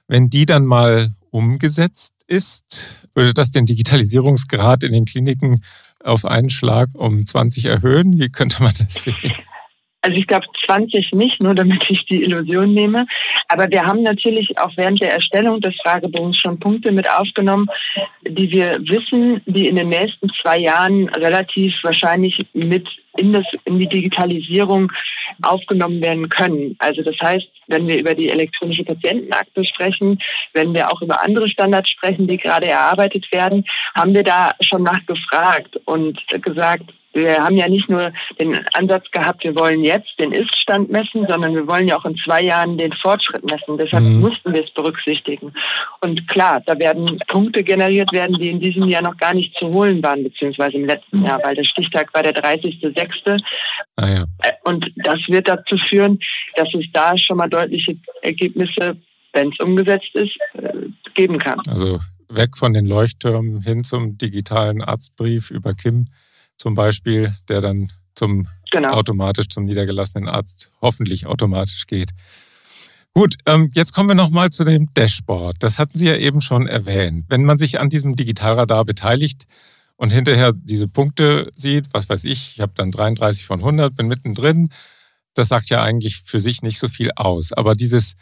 Wenn 0.08 0.30
die 0.30 0.46
dann 0.46 0.66
mal 0.66 1.12
umgesetzt 1.32 2.14
ist, 2.28 2.96
würde 3.14 3.34
das 3.34 3.52
den 3.52 3.66
Digitalisierungsgrad 3.66 4.84
in 4.84 4.94
den 4.94 5.06
Kliniken 5.06 5.62
auf 6.04 6.26
einen 6.26 6.50
Schlag 6.50 6.90
um 6.94 7.26
20 7.26 7.66
erhöhen? 7.66 8.20
Wie 8.20 8.30
könnte 8.30 8.64
man 8.64 8.74
das 8.78 9.04
sehen? 9.04 9.34
Also 10.02 10.18
ich 10.18 10.28
glaube 10.28 10.48
20 10.66 11.14
nicht, 11.14 11.42
nur 11.42 11.54
damit 11.54 11.90
ich 11.90 12.06
die 12.06 12.24
Illusion 12.24 12.74
nehme. 12.74 13.06
Aber 13.48 13.70
wir 13.70 13.86
haben 13.86 14.02
natürlich 14.02 14.58
auch 14.58 14.72
während 14.76 15.02
der 15.02 15.14
Erstellung 15.14 15.62
des 15.62 15.76
Fragebogens 15.82 16.38
schon 16.38 16.60
Punkte 16.60 16.92
mit 16.92 17.10
aufgenommen, 17.10 17.68
die 18.28 18.52
wir 18.52 18.80
wissen, 18.82 19.42
die 19.46 19.68
in 19.68 19.76
den 19.76 19.90
nächsten 19.90 20.30
zwei 20.42 20.58
Jahren 20.58 21.08
relativ 21.10 21.76
wahrscheinlich 21.84 22.46
mit 22.54 22.88
in, 23.18 23.34
das, 23.34 23.46
in 23.66 23.78
die 23.78 23.88
Digitalisierung 23.88 24.92
aufgenommen 25.42 26.02
werden 26.02 26.30
können. 26.30 26.76
Also 26.80 27.04
das 27.04 27.20
heißt, 27.22 27.48
wenn 27.68 27.88
wir 27.88 28.00
über 28.00 28.16
die 28.16 28.30
elektronische 28.30 28.84
Patientenakte 28.84 29.66
sprechen, 29.66 30.20
wenn 30.54 30.74
wir 30.74 30.92
auch 30.92 31.02
über 31.02 31.22
andere 31.24 31.50
Standards 31.50 31.90
sprechen, 31.90 32.28
die 32.28 32.38
gerade 32.38 32.68
erarbeitet 32.68 33.32
werden, 33.32 33.66
haben 33.96 34.14
wir 34.14 34.24
da 34.24 34.56
schon 34.62 34.84
nachgefragt 34.84 35.78
und 35.86 36.20
gesagt, 36.42 36.86
wir 37.14 37.44
haben 37.44 37.58
ja 37.58 37.68
nicht 37.68 37.90
nur 37.90 38.12
den 38.40 38.60
Ansatz 38.74 39.10
gehabt, 39.12 39.44
wir 39.44 39.56
wollen 39.56 39.84
jetzt 39.84 40.12
den 40.20 40.32
Ist-Stand 40.32 40.90
messen, 40.90 41.26
sondern 41.28 41.54
wir 41.54 41.68
wollen 41.68 41.88
ja 41.88 41.98
auch 41.98 42.06
in 42.06 42.16
zwei 42.18 42.42
Jahren 42.42 42.78
den 42.78 42.94
Fortschritt 42.94 43.44
messen. 43.44 43.78
Deshalb 43.78 44.04
mhm. 44.04 44.22
mussten 44.22 44.54
wir 44.54 44.64
es 44.64 44.72
berücksichtigen. 44.72 45.54
Und 46.00 46.28
klar, 46.28 46.62
da 46.66 46.78
werden 46.80 47.20
Punkte 47.28 47.64
generiert 47.64 48.12
werden, 48.14 48.38
die 48.38 48.50
in 48.50 48.60
diesem 48.60 48.88
Jahr 48.88 49.02
noch 49.02 49.18
gar 49.18 49.34
nicht 49.34 49.56
zu 49.58 49.68
holen 49.68 50.02
waren, 50.02 50.24
beziehungsweise 50.24 50.78
im 50.78 50.86
letzten 50.86 51.26
Jahr, 51.26 51.42
weil 51.44 51.56
der 51.56 51.64
Stichtag 51.64 52.14
war 52.14 52.24
der 52.24 52.36
30.06. 52.36 53.42
Ah, 53.98 54.08
ja. 54.08 54.24
Äh, 54.44 54.54
und 54.64 54.92
das 55.04 55.20
wird 55.28 55.48
dazu 55.48 55.78
führen, 55.78 56.20
dass 56.56 56.74
es 56.74 56.86
da 56.94 57.18
schon 57.18 57.38
mal 57.38 57.50
deutliche 57.50 57.98
Ergebnisse, 58.22 58.98
wenn 59.34 59.50
es 59.50 59.60
umgesetzt 59.60 60.14
ist, 60.14 60.38
äh, 60.54 60.72
geben 61.14 61.40
kann. 61.40 61.60
Also 61.68 62.00
weg 62.30 62.56
von 62.56 62.74
den 62.74 62.86
Leuchttürmen 62.86 63.62
hin 63.62 63.84
zum 63.84 64.18
digitalen 64.18 64.82
Arztbrief 64.82 65.52
über 65.52 65.74
Kim 65.74 66.06
zum 66.62 66.76
Beispiel, 66.76 67.34
der 67.50 67.60
dann 67.60 67.92
zum 68.14 68.48
genau. 68.70 68.92
automatisch 68.92 69.48
zum 69.50 69.66
niedergelassenen 69.66 70.30
Arzt 70.30 70.72
hoffentlich 70.80 71.26
automatisch 71.26 71.88
geht. 71.88 72.12
Gut, 73.16 73.36
ähm, 73.48 73.72
jetzt 73.74 73.94
kommen 73.94 74.10
wir 74.10 74.16
nochmal 74.16 74.52
zu 74.52 74.64
dem 74.64 74.94
Dashboard. 74.94 75.56
Das 75.60 75.80
hatten 75.80 75.98
Sie 75.98 76.06
ja 76.06 76.16
eben 76.16 76.40
schon 76.40 76.68
erwähnt. 76.68 77.26
Wenn 77.30 77.46
man 77.46 77.58
sich 77.58 77.80
an 77.80 77.90
diesem 77.90 78.16
Digitalradar 78.16 78.86
beteiligt 78.86 79.46
und 79.96 80.14
hinterher 80.14 80.54
diese 80.54 80.88
Punkte 80.88 81.52
sieht, 81.56 81.88
was 81.94 82.08
weiß 82.10 82.26
ich, 82.26 82.54
ich 82.54 82.62
habe 82.62 82.74
dann 82.76 82.92
33 82.92 83.44
von 83.44 83.60
100, 83.60 83.96
bin 83.96 84.08
mittendrin, 84.08 84.70
das 85.34 85.48
sagt 85.48 85.70
ja 85.70 85.82
eigentlich 85.82 86.22
für 86.26 86.40
sich 86.40 86.62
nicht 86.62 86.78
so 86.78 86.90
viel 86.90 87.10
aus. 87.16 87.54
Aber 87.54 87.74
dieses 87.74 88.14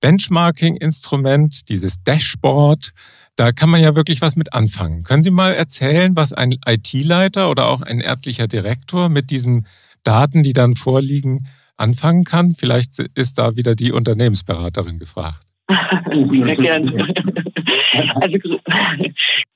Benchmarking-Instrument, 0.00 1.68
dieses 1.68 2.02
Dashboard, 2.04 2.92
da 3.36 3.52
kann 3.52 3.70
man 3.70 3.82
ja 3.82 3.94
wirklich 3.96 4.20
was 4.20 4.36
mit 4.36 4.52
anfangen. 4.52 5.02
Können 5.02 5.22
Sie 5.22 5.30
mal 5.30 5.52
erzählen, 5.52 6.14
was 6.16 6.32
ein 6.32 6.54
IT-Leiter 6.66 7.50
oder 7.50 7.68
auch 7.68 7.82
ein 7.82 8.00
ärztlicher 8.00 8.46
Direktor 8.46 9.08
mit 9.08 9.30
diesen 9.30 9.66
Daten, 10.02 10.42
die 10.42 10.52
dann 10.52 10.74
vorliegen, 10.74 11.46
anfangen 11.76 12.24
kann? 12.24 12.54
Vielleicht 12.54 12.98
ist 12.98 13.38
da 13.38 13.56
wieder 13.56 13.74
die 13.74 13.92
Unternehmensberaterin 13.92 14.98
gefragt. 14.98 15.42
Sehr 15.70 16.56
gerne. 16.56 17.08
Also 18.14 18.58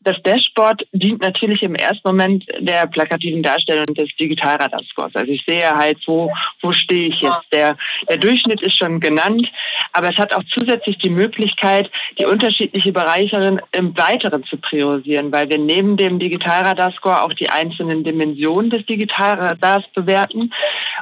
das 0.04 0.22
Dashboard 0.22 0.86
dient 0.92 1.20
natürlich 1.20 1.62
im 1.62 1.74
ersten 1.74 2.06
Moment 2.06 2.44
der 2.60 2.86
plakativen 2.86 3.42
Darstellung 3.42 3.86
des 3.94 4.14
Digitalradarscores. 4.16 5.14
Also 5.14 5.32
ich 5.32 5.42
sehe 5.44 5.74
halt, 5.74 5.98
wo, 6.06 6.32
wo 6.60 6.72
stehe 6.72 7.08
ich 7.08 7.20
jetzt. 7.20 7.52
Der, 7.52 7.76
der 8.08 8.18
Durchschnitt 8.18 8.62
ist 8.62 8.76
schon 8.76 9.00
genannt, 9.00 9.50
aber 9.92 10.10
es 10.10 10.18
hat 10.18 10.32
auch 10.34 10.42
zusätzlich 10.44 10.98
die 10.98 11.10
Möglichkeit, 11.10 11.90
die 12.18 12.26
unterschiedlichen 12.26 12.92
Bereiche 12.92 13.58
im 13.72 13.96
Weiteren 13.96 14.44
zu 14.44 14.56
priorisieren, 14.56 15.32
weil 15.32 15.48
wir 15.48 15.58
neben 15.58 15.96
dem 15.96 16.18
Digitalradarscore 16.18 17.22
auch 17.22 17.32
die 17.32 17.48
einzelnen 17.48 18.04
Dimensionen 18.04 18.70
des 18.70 18.84
Digitalradars 18.86 19.84
bewerten 19.94 20.52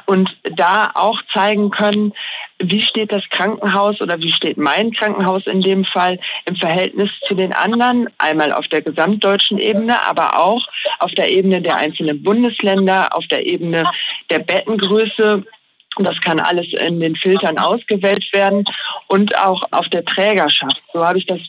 und 0.05 0.29
da 0.55 0.91
auch 0.93 1.21
zeigen 1.31 1.69
können, 1.69 2.13
wie 2.69 2.81
steht 2.81 3.11
das 3.11 3.27
Krankenhaus 3.29 3.99
oder 4.01 4.19
wie 4.19 4.31
steht 4.31 4.57
mein 4.57 4.91
Krankenhaus 4.91 5.45
in 5.47 5.61
dem 5.61 5.85
Fall 5.85 6.19
im 6.45 6.55
Verhältnis 6.55 7.09
zu 7.27 7.35
den 7.35 7.53
anderen, 7.53 8.09
einmal 8.17 8.51
auf 8.51 8.67
der 8.67 8.81
gesamtdeutschen 8.81 9.57
Ebene, 9.57 10.01
aber 10.01 10.39
auch 10.39 10.65
auf 10.99 11.11
der 11.11 11.29
Ebene 11.29 11.61
der 11.61 11.75
einzelnen 11.75 12.23
Bundesländer, 12.23 13.15
auf 13.15 13.27
der 13.27 13.45
Ebene 13.45 13.83
der 14.29 14.39
Bettengröße. 14.39 15.43
Das 15.97 16.19
kann 16.21 16.39
alles 16.39 16.67
in 16.73 16.99
den 16.99 17.15
Filtern 17.15 17.59
ausgewählt 17.59 18.25
werden 18.33 18.65
und 19.07 19.37
auch 19.37 19.61
auf 19.71 19.87
der 19.89 20.03
Trägerschaft. 20.03 20.81
So 20.91 21.05
habe 21.05 21.19
ich 21.19 21.25
das 21.27 21.39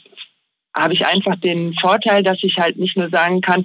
habe 0.77 0.93
ich 0.93 1.07
einfach 1.07 1.37
den 1.37 1.73
Vorteil, 1.75 2.25
dass 2.25 2.39
ich 2.43 2.59
halt 2.59 2.77
nicht 2.77 2.97
nur 2.97 3.09
sagen 3.09 3.41
kann, 3.41 3.65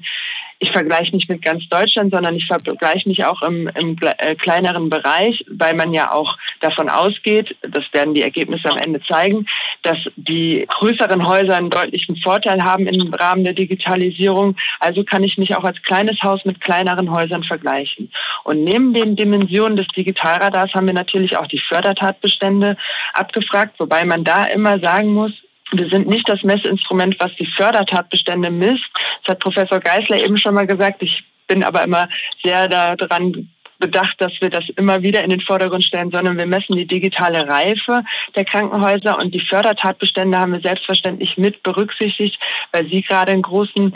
ich 0.59 0.71
vergleiche 0.71 1.15
nicht 1.15 1.29
mit 1.29 1.41
ganz 1.41 1.67
Deutschland, 1.69 2.11
sondern 2.11 2.35
ich 2.35 2.45
vergleiche 2.45 3.07
mich 3.07 3.23
auch 3.23 3.41
im, 3.41 3.69
im 3.75 3.97
äh, 4.01 4.35
kleineren 4.35 4.89
Bereich, 4.89 5.43
weil 5.49 5.73
man 5.73 5.93
ja 5.93 6.11
auch 6.11 6.37
davon 6.59 6.89
ausgeht, 6.89 7.55
das 7.61 7.85
werden 7.93 8.13
die 8.13 8.21
Ergebnisse 8.21 8.69
am 8.69 8.77
Ende 8.77 9.01
zeigen, 9.01 9.45
dass 9.83 9.97
die 10.17 10.65
größeren 10.67 11.25
Häuser 11.25 11.55
einen 11.55 11.69
deutlichen 11.69 12.17
Vorteil 12.17 12.61
haben 12.63 12.87
im 12.87 13.13
Rahmen 13.13 13.45
der 13.45 13.53
Digitalisierung. 13.53 14.57
Also 14.81 15.05
kann 15.05 15.23
ich 15.23 15.37
mich 15.37 15.55
auch 15.55 15.63
als 15.63 15.81
kleines 15.81 16.21
Haus 16.21 16.43
mit 16.43 16.59
kleineren 16.59 17.09
Häusern 17.09 17.43
vergleichen. 17.43 18.11
Und 18.43 18.63
neben 18.63 18.93
den 18.93 19.15
Dimensionen 19.15 19.77
des 19.77 19.87
Digitalradars 19.87 20.73
haben 20.73 20.87
wir 20.87 20.93
natürlich 20.93 21.37
auch 21.37 21.47
die 21.47 21.59
Fördertatbestände 21.59 22.75
abgefragt, 23.13 23.79
wobei 23.79 24.03
man 24.03 24.25
da 24.25 24.45
immer 24.45 24.79
sagen 24.79 25.13
muss, 25.13 25.31
wir 25.71 25.87
sind 25.89 26.07
nicht 26.07 26.27
das 26.27 26.43
Messinstrument, 26.43 27.15
was 27.19 27.35
die 27.35 27.45
Fördertatbestände 27.45 28.49
misst. 28.49 28.89
Das 29.23 29.33
hat 29.33 29.39
Professor 29.39 29.79
Geisler 29.79 30.21
eben 30.23 30.37
schon 30.37 30.55
mal 30.55 30.67
gesagt. 30.67 31.01
Ich 31.03 31.23
bin 31.47 31.63
aber 31.63 31.83
immer 31.83 32.09
sehr 32.43 32.67
daran 32.67 33.49
bedacht, 33.79 34.19
dass 34.19 34.33
wir 34.41 34.49
das 34.49 34.65
immer 34.75 35.01
wieder 35.01 35.23
in 35.23 35.29
den 35.29 35.39
Vordergrund 35.39 35.83
stellen, 35.83 36.11
sondern 36.11 36.37
wir 36.37 36.45
messen 36.45 36.75
die 36.75 36.85
digitale 36.85 37.47
Reife 37.47 38.03
der 38.35 38.45
Krankenhäuser 38.45 39.17
und 39.17 39.33
die 39.33 39.39
Fördertatbestände 39.39 40.37
haben 40.37 40.51
wir 40.51 40.59
selbstverständlich 40.59 41.37
mit 41.37 41.63
berücksichtigt, 41.63 42.37
weil 42.71 42.87
sie 42.89 43.01
gerade 43.01 43.31
einen 43.31 43.41
großen 43.41 43.95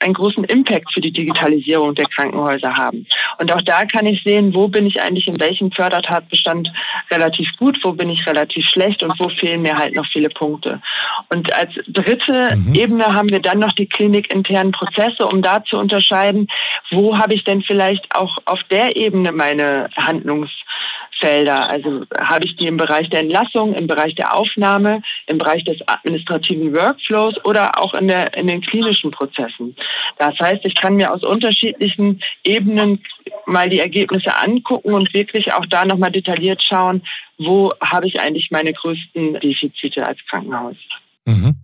einen 0.00 0.14
großen 0.14 0.44
Impact 0.44 0.92
für 0.92 1.00
die 1.00 1.12
Digitalisierung 1.12 1.94
der 1.94 2.06
Krankenhäuser 2.06 2.76
haben. 2.76 3.06
Und 3.38 3.52
auch 3.52 3.62
da 3.62 3.84
kann 3.84 4.06
ich 4.06 4.22
sehen, 4.22 4.54
wo 4.54 4.68
bin 4.68 4.86
ich 4.86 5.00
eigentlich 5.00 5.28
in 5.28 5.40
welchem 5.40 5.70
Fördertatbestand 5.70 6.70
relativ 7.10 7.48
gut, 7.58 7.78
wo 7.82 7.92
bin 7.92 8.10
ich 8.10 8.26
relativ 8.26 8.66
schlecht 8.66 9.02
und 9.02 9.18
wo 9.18 9.28
fehlen 9.28 9.62
mir 9.62 9.76
halt 9.76 9.94
noch 9.94 10.06
viele 10.06 10.28
Punkte. 10.28 10.80
Und 11.28 11.52
als 11.52 11.72
dritte 11.86 12.56
mhm. 12.56 12.74
Ebene 12.74 13.14
haben 13.14 13.30
wir 13.30 13.40
dann 13.40 13.58
noch 13.58 13.72
die 13.72 13.86
klinikinternen 13.86 14.72
Prozesse, 14.72 15.26
um 15.26 15.42
da 15.42 15.62
zu 15.64 15.78
unterscheiden, 15.78 16.48
wo 16.90 17.16
habe 17.16 17.34
ich 17.34 17.44
denn 17.44 17.62
vielleicht 17.62 18.14
auch 18.14 18.38
auf 18.46 18.62
der 18.64 18.96
Ebene 18.96 19.32
meine 19.32 19.88
Handlungs 19.96 20.50
Felder. 21.20 21.70
Also 21.70 22.04
habe 22.18 22.44
ich 22.44 22.56
die 22.56 22.66
im 22.66 22.76
Bereich 22.76 23.08
der 23.10 23.20
Entlassung, 23.20 23.74
im 23.74 23.86
Bereich 23.86 24.14
der 24.14 24.34
Aufnahme, 24.36 25.02
im 25.26 25.38
Bereich 25.38 25.64
des 25.64 25.78
administrativen 25.86 26.72
Workflows 26.74 27.34
oder 27.44 27.78
auch 27.80 27.94
in, 27.94 28.08
der, 28.08 28.36
in 28.36 28.46
den 28.46 28.60
klinischen 28.60 29.10
Prozessen. 29.10 29.76
Das 30.18 30.38
heißt, 30.38 30.64
ich 30.64 30.74
kann 30.74 30.96
mir 30.96 31.12
aus 31.12 31.24
unterschiedlichen 31.24 32.20
Ebenen 32.42 33.02
mal 33.46 33.68
die 33.68 33.80
Ergebnisse 33.80 34.34
angucken 34.34 34.94
und 34.94 35.12
wirklich 35.14 35.52
auch 35.52 35.66
da 35.66 35.84
nochmal 35.84 36.10
detailliert 36.10 36.62
schauen, 36.62 37.02
wo 37.38 37.72
habe 37.80 38.08
ich 38.08 38.20
eigentlich 38.20 38.50
meine 38.50 38.72
größten 38.72 39.34
Defizite 39.40 40.06
als 40.06 40.18
Krankenhaus. 40.28 40.76
Mhm. 41.26 41.54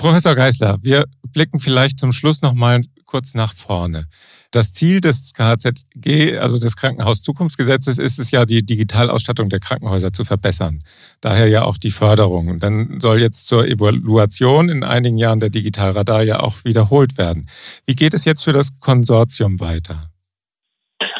Professor 0.00 0.34
Geisler, 0.34 0.78
wir 0.80 1.04
blicken 1.34 1.58
vielleicht 1.58 2.00
zum 2.00 2.10
Schluss 2.10 2.40
nochmal 2.40 2.80
kurz 3.04 3.34
nach 3.34 3.52
vorne. 3.52 4.06
Das 4.50 4.72
Ziel 4.72 5.02
des 5.02 5.34
KHZG, 5.34 6.38
also 6.38 6.58
des 6.58 6.74
Krankenhauszukunftsgesetzes, 6.76 7.98
ist 7.98 8.18
es 8.18 8.30
ja, 8.30 8.46
die 8.46 8.64
Digitalausstattung 8.64 9.50
der 9.50 9.60
Krankenhäuser 9.60 10.10
zu 10.10 10.24
verbessern. 10.24 10.82
Daher 11.20 11.48
ja 11.48 11.64
auch 11.64 11.76
die 11.76 11.90
Förderung. 11.90 12.48
Und 12.48 12.62
dann 12.62 12.98
soll 12.98 13.20
jetzt 13.20 13.46
zur 13.46 13.66
Evaluation 13.66 14.70
in 14.70 14.84
einigen 14.84 15.18
Jahren 15.18 15.38
der 15.38 15.50
Digitalradar 15.50 16.22
ja 16.22 16.40
auch 16.40 16.64
wiederholt 16.64 17.18
werden. 17.18 17.46
Wie 17.84 17.94
geht 17.94 18.14
es 18.14 18.24
jetzt 18.24 18.42
für 18.42 18.54
das 18.54 18.70
Konsortium 18.80 19.60
weiter? 19.60 20.10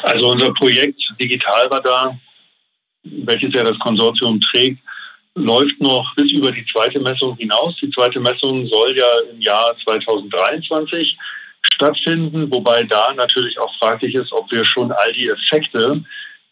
Also 0.01 0.27
unser 0.27 0.55
Projekt 0.55 0.99
Digitalradar, 1.19 2.19
welches 3.03 3.53
ja 3.53 3.63
das 3.63 3.77
Konsortium 3.77 4.41
trägt, 4.41 4.79
läuft 5.35 5.79
noch 5.79 6.13
bis 6.15 6.31
über 6.31 6.51
die 6.51 6.65
zweite 6.71 6.99
Messung 6.99 7.35
hinaus. 7.37 7.75
Die 7.81 7.89
zweite 7.91 8.19
Messung 8.19 8.67
soll 8.67 8.97
ja 8.97 9.19
im 9.31 9.41
Jahr 9.41 9.75
2023 9.83 11.17
stattfinden, 11.73 12.51
wobei 12.51 12.83
da 12.83 13.13
natürlich 13.13 13.57
auch 13.59 13.73
fraglich 13.77 14.15
ist, 14.15 14.31
ob 14.33 14.51
wir 14.51 14.65
schon 14.65 14.91
all 14.91 15.13
die 15.13 15.29
Effekte, 15.29 16.03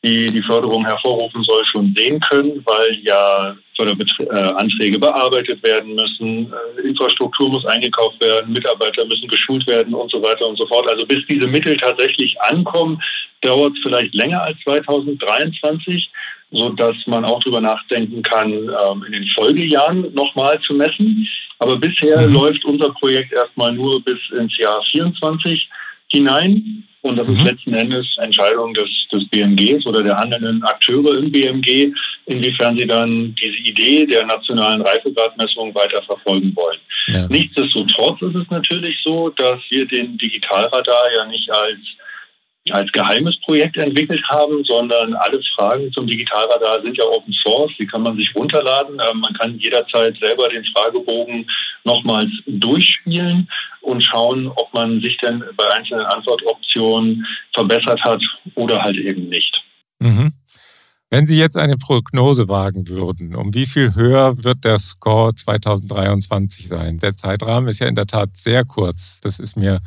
die 0.01 0.31
die 0.31 0.41
Förderung 0.43 0.85
hervorrufen 0.85 1.43
soll, 1.43 1.65
schon 1.65 1.93
sehen 1.93 2.21
können, 2.21 2.65
weil 2.65 2.99
ja 3.01 3.55
Förderanträge 3.75 4.97
bearbeitet 4.97 5.61
werden 5.61 5.95
müssen, 5.95 6.53
äh, 6.77 6.87
Infrastruktur 6.87 7.49
muss 7.49 7.65
eingekauft 7.65 8.19
werden, 8.21 8.53
Mitarbeiter 8.53 9.05
müssen 9.05 9.27
geschult 9.27 9.67
werden 9.67 9.93
und 9.93 10.09
so 10.09 10.21
weiter 10.21 10.47
und 10.47 10.57
so 10.57 10.65
fort. 10.67 10.87
Also 10.87 11.05
bis 11.05 11.25
diese 11.27 11.47
Mittel 11.47 11.75
tatsächlich 11.75 12.39
ankommen, 12.41 13.01
dauert 13.41 13.73
es 13.73 13.79
vielleicht 13.83 14.13
länger 14.13 14.41
als 14.41 14.57
2023 14.63 16.09
so 16.51 16.69
dass 16.69 16.95
man 17.05 17.25
auch 17.25 17.41
darüber 17.43 17.61
nachdenken 17.61 18.23
kann, 18.23 18.51
ähm, 18.51 19.03
in 19.05 19.13
den 19.13 19.27
Folgejahren 19.35 20.13
nochmal 20.13 20.59
zu 20.61 20.73
messen. 20.73 21.27
Aber 21.59 21.77
bisher 21.77 22.27
mhm. 22.27 22.33
läuft 22.33 22.65
unser 22.65 22.89
Projekt 22.93 23.33
erstmal 23.33 23.73
nur 23.73 24.01
bis 24.03 24.17
ins 24.37 24.57
Jahr 24.57 24.81
24 24.91 25.69
hinein. 26.07 26.83
Und 27.01 27.15
das 27.17 27.27
mhm. 27.27 27.33
ist 27.33 27.43
letzten 27.43 27.73
Endes 27.73 28.07
Entscheidung 28.17 28.73
des, 28.73 28.89
des 29.11 29.25
BMGs 29.29 29.85
oder 29.85 30.03
der 30.03 30.17
handelnden 30.17 30.63
Akteure 30.63 31.17
im 31.17 31.31
BMG, 31.31 31.93
inwiefern 32.25 32.75
sie 32.77 32.85
dann 32.85 33.35
diese 33.41 33.57
Idee 33.59 34.05
der 34.05 34.25
nationalen 34.25 34.81
Reifegradmessung 34.81 35.73
weiter 35.75 36.01
verfolgen 36.03 36.53
wollen. 36.55 36.79
Ja. 37.07 37.27
Nichtsdestotrotz 37.29 38.21
ist 38.21 38.35
es 38.35 38.49
natürlich 38.49 38.97
so, 39.03 39.29
dass 39.29 39.59
wir 39.69 39.85
den 39.85 40.17
Digitalradar 40.17 41.05
ja 41.15 41.25
nicht 41.25 41.49
als 41.51 41.79
als 42.71 42.91
geheimes 42.91 43.39
Projekt 43.41 43.77
entwickelt 43.77 44.23
haben, 44.27 44.63
sondern 44.63 45.13
alle 45.13 45.41
Fragen 45.55 45.91
zum 45.91 46.07
Digitalradar 46.07 46.81
sind 46.81 46.97
ja 46.97 47.05
Open 47.05 47.33
Source. 47.33 47.71
Die 47.79 47.87
kann 47.87 48.03
man 48.03 48.15
sich 48.15 48.33
runterladen. 48.35 48.99
Ähm, 48.99 49.19
man 49.19 49.33
kann 49.33 49.57
jederzeit 49.57 50.17
selber 50.17 50.49
den 50.49 50.65
Fragebogen 50.65 51.49
nochmals 51.83 52.29
durchspielen 52.45 53.49
und 53.81 54.03
schauen, 54.03 54.47
ob 54.47 54.73
man 54.73 55.01
sich 55.01 55.17
denn 55.17 55.43
bei 55.55 55.69
einzelnen 55.71 56.05
Antwortoptionen 56.05 57.25
verbessert 57.53 58.01
hat 58.03 58.21
oder 58.55 58.81
halt 58.81 58.97
eben 58.97 59.29
nicht. 59.29 59.63
Mhm. 59.99 60.33
Wenn 61.11 61.25
Sie 61.25 61.39
jetzt 61.39 61.57
eine 61.57 61.75
Prognose 61.75 62.47
wagen 62.49 62.87
würden, 62.87 63.35
um 63.35 63.55
wie 63.55 63.65
viel 63.65 63.95
höher 63.95 64.43
wird 64.43 64.63
der 64.63 64.77
Score 64.77 65.33
2023 65.33 66.67
sein? 66.67 66.99
Der 66.99 67.15
Zeitrahmen 67.15 67.67
ist 67.67 67.79
ja 67.79 67.87
in 67.87 67.95
der 67.95 68.05
Tat 68.05 68.37
sehr 68.37 68.63
kurz. 68.63 69.19
Das 69.21 69.39
ist 69.39 69.57
mir 69.57 69.81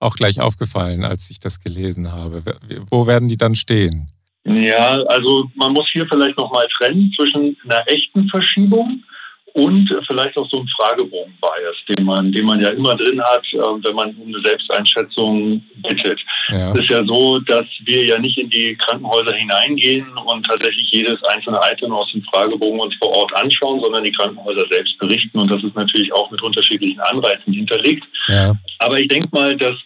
auch 0.00 0.16
gleich 0.16 0.40
aufgefallen, 0.40 1.04
als 1.04 1.30
ich 1.30 1.40
das 1.40 1.60
gelesen 1.60 2.12
habe. 2.12 2.42
Wo 2.90 3.06
werden 3.06 3.28
die 3.28 3.36
dann 3.36 3.56
stehen? 3.56 4.08
Ja, 4.44 5.02
also 5.08 5.50
man 5.54 5.72
muss 5.72 5.88
hier 5.90 6.06
vielleicht 6.06 6.36
nochmal 6.36 6.68
trennen 6.76 7.12
zwischen 7.16 7.56
einer 7.64 7.86
echten 7.88 8.28
Verschiebung 8.28 9.02
und 9.56 9.88
vielleicht 10.06 10.36
auch 10.36 10.46
so 10.50 10.60
ein 10.60 10.68
Fragebogen-Bias, 10.76 11.76
den 11.88 12.04
man, 12.04 12.30
den 12.30 12.44
man 12.44 12.60
ja 12.60 12.68
immer 12.68 12.94
drin 12.94 13.18
hat, 13.22 13.42
äh, 13.54 13.56
wenn 13.56 13.94
man 13.94 14.14
um 14.16 14.28
eine 14.28 14.42
Selbsteinschätzung 14.42 15.62
bittet. 15.76 16.20
Ja. 16.50 16.72
Es 16.72 16.80
ist 16.80 16.90
ja 16.90 17.02
so, 17.06 17.38
dass 17.38 17.64
wir 17.84 18.04
ja 18.04 18.18
nicht 18.18 18.38
in 18.38 18.50
die 18.50 18.76
Krankenhäuser 18.76 19.32
hineingehen 19.32 20.06
und 20.18 20.44
tatsächlich 20.44 20.90
jedes 20.90 21.24
einzelne 21.24 21.58
Item 21.72 21.90
aus 21.92 22.12
dem 22.12 22.22
Fragebogen 22.24 22.80
uns 22.80 22.94
vor 22.96 23.08
Ort 23.08 23.34
anschauen, 23.34 23.80
sondern 23.80 24.04
die 24.04 24.12
Krankenhäuser 24.12 24.66
selbst 24.68 24.98
berichten 24.98 25.38
und 25.38 25.50
das 25.50 25.64
ist 25.64 25.74
natürlich 25.74 26.12
auch 26.12 26.30
mit 26.30 26.42
unterschiedlichen 26.42 27.00
Anreizen 27.00 27.54
hinterlegt. 27.54 28.04
Ja. 28.28 28.52
Aber 28.78 28.98
ich 28.98 29.08
denke 29.08 29.28
mal, 29.32 29.56
dass 29.56 29.76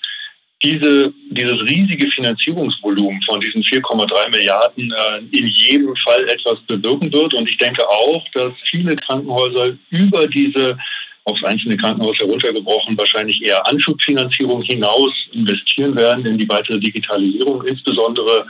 diese, 0.63 1.13
dieses 1.31 1.61
riesige 1.63 2.07
Finanzierungsvolumen 2.11 3.23
von 3.23 3.41
diesen 3.41 3.63
4,3 3.63 4.29
Milliarden 4.31 4.93
äh, 4.93 5.37
in 5.37 5.47
jedem 5.47 5.97
Fall 5.97 6.29
etwas 6.29 6.61
bewirken 6.67 7.13
wird. 7.13 7.33
Und 7.33 7.49
ich 7.49 7.57
denke 7.57 7.89
auch, 7.89 8.25
dass 8.35 8.53
viele 8.71 8.97
Krankenhäuser 8.97 9.77
über 9.91 10.27
diese 10.27 10.77
aufs 11.25 11.45
einzelne 11.45 11.77
Krankenhaus 11.77 12.19
heruntergebrochen, 12.19 12.97
wahrscheinlich 12.97 13.41
eher 13.43 13.67
Anschubfinanzierung 13.67 14.63
hinaus 14.63 15.13
investieren 15.33 15.95
werden 15.95 16.27
in 16.27 16.39
die 16.39 16.49
weitere 16.49 16.79
Digitalisierung, 16.81 17.65
insbesondere 17.67 18.47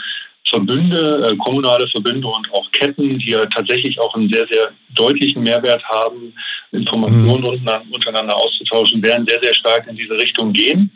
Verbünde, 0.48 1.30
äh, 1.30 1.36
kommunale 1.36 1.86
Verbünde 1.88 2.26
und 2.26 2.52
auch 2.52 2.70
Ketten, 2.72 3.18
die 3.18 3.30
ja 3.30 3.46
tatsächlich 3.46 3.98
auch 4.00 4.14
einen 4.14 4.28
sehr, 4.28 4.46
sehr 4.48 4.70
deutlichen 4.94 5.42
Mehrwert 5.42 5.84
haben, 5.84 6.34
Informationen 6.72 7.44
mhm. 7.44 7.92
untereinander 7.92 8.36
auszutauschen, 8.36 9.02
werden 9.02 9.26
sehr, 9.26 9.40
sehr 9.40 9.54
stark 9.54 9.86
in 9.86 9.96
diese 9.96 10.16
Richtung 10.16 10.52
gehen 10.52 10.90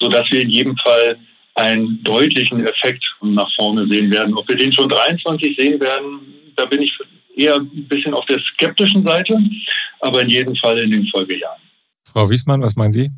sodass 0.00 0.28
wir 0.30 0.40
in 0.40 0.50
jedem 0.50 0.76
Fall 0.78 1.16
einen 1.54 2.02
deutlichen 2.02 2.66
Effekt 2.66 3.04
nach 3.20 3.48
vorne 3.54 3.86
sehen 3.86 4.10
werden. 4.10 4.34
Ob 4.34 4.48
wir 4.48 4.56
den 4.56 4.72
schon 4.72 4.88
23 4.88 5.56
sehen 5.56 5.78
werden, 5.80 6.20
da 6.56 6.64
bin 6.64 6.82
ich 6.82 6.92
eher 7.36 7.56
ein 7.56 7.88
bisschen 7.88 8.14
auf 8.14 8.24
der 8.26 8.40
skeptischen 8.40 9.04
Seite, 9.04 9.38
aber 10.00 10.22
in 10.22 10.30
jedem 10.30 10.56
Fall 10.56 10.78
in 10.78 10.90
den 10.90 11.06
Folgejahren. 11.08 11.60
Frau 12.04 12.28
Wiesmann, 12.28 12.62
was 12.62 12.76
meinen 12.76 12.92
Sie? 12.92 13.10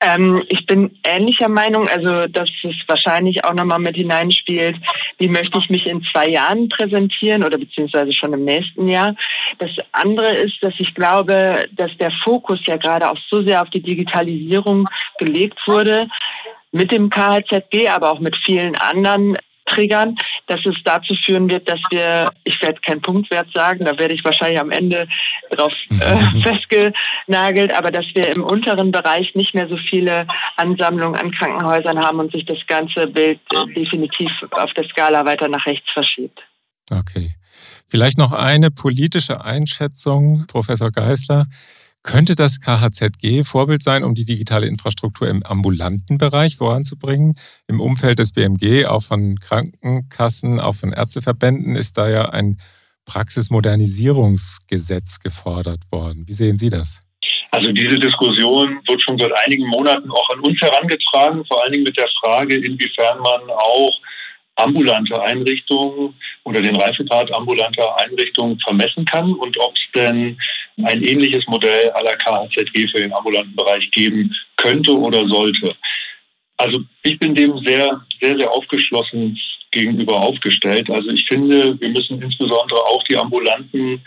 Ähm, 0.00 0.44
ich 0.48 0.64
bin 0.66 0.96
ähnlicher 1.02 1.48
Meinung, 1.48 1.88
also 1.88 2.28
dass 2.28 2.48
es 2.62 2.76
wahrscheinlich 2.86 3.44
auch 3.44 3.54
nochmal 3.54 3.80
mit 3.80 3.96
hineinspielt, 3.96 4.76
wie 5.18 5.28
möchte 5.28 5.58
ich 5.58 5.70
mich 5.70 5.86
in 5.86 6.02
zwei 6.04 6.28
Jahren 6.28 6.68
präsentieren 6.68 7.42
oder 7.44 7.58
beziehungsweise 7.58 8.12
schon 8.12 8.32
im 8.32 8.44
nächsten 8.44 8.88
Jahr. 8.88 9.16
Das 9.58 9.70
andere 9.92 10.36
ist, 10.36 10.62
dass 10.62 10.74
ich 10.78 10.94
glaube, 10.94 11.68
dass 11.72 11.96
der 11.98 12.12
Fokus 12.12 12.64
ja 12.66 12.76
gerade 12.76 13.10
auch 13.10 13.18
so 13.28 13.42
sehr 13.42 13.60
auf 13.62 13.70
die 13.70 13.82
Digitalisierung 13.82 14.88
gelegt 15.18 15.58
wurde, 15.66 16.06
mit 16.70 16.92
dem 16.92 17.10
KHZG, 17.10 17.88
aber 17.88 18.12
auch 18.12 18.20
mit 18.20 18.36
vielen 18.36 18.76
anderen 18.76 19.36
triggern, 19.68 20.16
dass 20.46 20.64
es 20.66 20.76
dazu 20.84 21.14
führen 21.14 21.48
wird, 21.48 21.68
dass 21.68 21.80
wir, 21.90 22.32
ich 22.44 22.60
werde 22.62 22.80
keinen 22.80 23.00
Punktwert 23.00 23.52
sagen, 23.52 23.84
da 23.84 23.98
werde 23.98 24.14
ich 24.14 24.24
wahrscheinlich 24.24 24.60
am 24.60 24.70
Ende 24.70 25.06
drauf 25.50 25.72
äh, 25.90 26.40
festgenagelt, 26.42 27.72
aber 27.72 27.90
dass 27.90 28.06
wir 28.14 28.28
im 28.34 28.42
unteren 28.42 28.92
Bereich 28.92 29.34
nicht 29.34 29.54
mehr 29.54 29.68
so 29.68 29.76
viele 29.76 30.26
Ansammlungen 30.56 31.18
an 31.18 31.30
Krankenhäusern 31.30 31.98
haben 31.98 32.18
und 32.18 32.32
sich 32.32 32.44
das 32.46 32.58
ganze 32.66 33.06
Bild 33.06 33.40
äh, 33.54 33.72
definitiv 33.74 34.30
auf 34.52 34.72
der 34.74 34.84
Skala 34.84 35.24
weiter 35.24 35.48
nach 35.48 35.66
rechts 35.66 35.90
verschiebt. 35.90 36.40
Okay. 36.90 37.30
Vielleicht 37.88 38.18
noch 38.18 38.32
eine 38.32 38.70
politische 38.70 39.44
Einschätzung, 39.44 40.46
Professor 40.46 40.90
Geisler. 40.90 41.46
Könnte 42.02 42.34
das 42.34 42.60
KHZG 42.60 43.44
Vorbild 43.44 43.82
sein, 43.82 44.04
um 44.04 44.14
die 44.14 44.24
digitale 44.24 44.66
Infrastruktur 44.66 45.28
im 45.28 45.42
ambulanten 45.42 46.16
Bereich 46.18 46.56
voranzubringen? 46.56 47.34
Im 47.66 47.80
Umfeld 47.80 48.18
des 48.18 48.32
BMG, 48.32 48.86
auch 48.86 49.02
von 49.02 49.38
Krankenkassen, 49.40 50.60
auch 50.60 50.74
von 50.74 50.92
Ärzteverbänden, 50.92 51.76
ist 51.76 51.98
da 51.98 52.08
ja 52.08 52.30
ein 52.30 52.58
Praxismodernisierungsgesetz 53.04 55.18
gefordert 55.20 55.80
worden. 55.90 56.26
Wie 56.28 56.34
sehen 56.34 56.56
Sie 56.56 56.70
das? 56.70 57.02
Also 57.50 57.72
diese 57.72 57.98
Diskussion 57.98 58.80
wird 58.86 59.02
schon 59.02 59.18
seit 59.18 59.32
einigen 59.32 59.66
Monaten 59.66 60.10
auch 60.10 60.30
an 60.30 60.40
uns 60.40 60.60
herangetragen, 60.60 61.44
vor 61.46 61.62
allen 61.62 61.72
Dingen 61.72 61.84
mit 61.84 61.96
der 61.96 62.08
Frage, 62.20 62.56
inwiefern 62.56 63.20
man 63.20 63.40
auch 63.50 63.98
ambulante 64.58 65.20
Einrichtungen 65.20 66.14
oder 66.44 66.60
den 66.60 66.76
Reifegrad 66.76 67.32
ambulanter 67.32 67.96
Einrichtungen 67.96 68.58
vermessen 68.60 69.04
kann 69.04 69.32
und 69.34 69.58
ob 69.58 69.74
es 69.74 69.92
denn 69.94 70.38
ein 70.84 71.02
ähnliches 71.02 71.46
Modell 71.46 71.92
la 72.02 72.16
KHZG 72.16 72.88
für 72.88 73.00
den 73.00 73.12
ambulanten 73.12 73.56
Bereich 73.56 73.90
geben 73.90 74.34
könnte 74.56 74.92
oder 74.92 75.26
sollte. 75.26 75.74
Also 76.56 76.80
ich 77.04 77.18
bin 77.18 77.34
dem 77.34 77.58
sehr, 77.58 78.00
sehr, 78.20 78.36
sehr 78.36 78.50
aufgeschlossen 78.50 79.38
gegenüber 79.70 80.20
aufgestellt. 80.20 80.90
Also 80.90 81.10
ich 81.10 81.24
finde, 81.26 81.80
wir 81.80 81.88
müssen 81.88 82.20
insbesondere 82.20 82.80
auch 82.80 83.04
die 83.04 83.16
ambulanten 83.16 84.02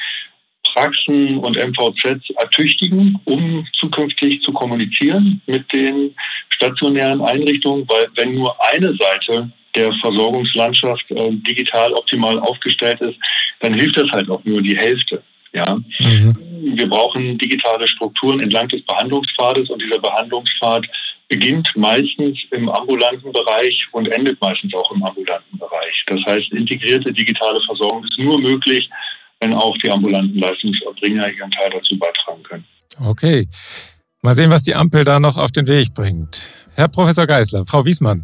Praxen 0.73 1.37
und 1.37 1.57
MVZs 1.57 2.29
ertüchtigen, 2.37 3.19
um 3.25 3.67
zukünftig 3.79 4.41
zu 4.41 4.51
kommunizieren 4.53 5.41
mit 5.45 5.71
den 5.71 6.15
stationären 6.49 7.21
Einrichtungen, 7.21 7.87
weil 7.87 8.07
wenn 8.15 8.35
nur 8.35 8.55
eine 8.61 8.95
Seite 8.95 9.51
der 9.75 9.93
Versorgungslandschaft 10.01 11.09
äh, 11.11 11.31
digital 11.31 11.93
optimal 11.93 12.39
aufgestellt 12.39 13.01
ist, 13.01 13.17
dann 13.59 13.73
hilft 13.73 13.97
das 13.97 14.09
halt 14.11 14.29
auch 14.29 14.43
nur 14.43 14.61
die 14.61 14.77
Hälfte. 14.77 15.23
Ja, 15.53 15.77
mhm. 15.99 16.37
wir 16.77 16.87
brauchen 16.87 17.37
digitale 17.37 17.85
Strukturen 17.87 18.39
entlang 18.39 18.69
des 18.69 18.81
Behandlungspfades 18.83 19.69
und 19.69 19.81
dieser 19.81 19.99
Behandlungspfad 19.99 20.85
beginnt 21.27 21.67
meistens 21.75 22.39
im 22.51 22.69
ambulanten 22.69 23.31
Bereich 23.33 23.85
und 23.91 24.07
endet 24.07 24.39
meistens 24.39 24.73
auch 24.73 24.91
im 24.91 25.03
ambulanten 25.03 25.57
Bereich. 25.57 26.03
Das 26.07 26.19
heißt, 26.25 26.51
integrierte 26.53 27.11
digitale 27.11 27.59
Versorgung 27.65 28.03
ist 28.05 28.17
nur 28.17 28.39
möglich, 28.39 28.89
wenn 29.41 29.53
auch 29.53 29.77
die 29.79 29.89
ambulanten 29.89 30.39
Leistungserbringer 30.39 31.29
ihren 31.29 31.51
Teil 31.51 31.69
dazu 31.71 31.97
beitragen 31.97 32.43
können. 32.43 32.65
Okay. 33.05 33.47
Mal 34.21 34.35
sehen, 34.35 34.51
was 34.51 34.63
die 34.63 34.75
Ampel 34.75 35.03
da 35.03 35.19
noch 35.19 35.37
auf 35.37 35.51
den 35.51 35.67
Weg 35.67 35.93
bringt. 35.93 36.53
Herr 36.75 36.87
Professor 36.87 37.25
Geisler, 37.25 37.65
Frau 37.65 37.83
Wiesmann, 37.85 38.23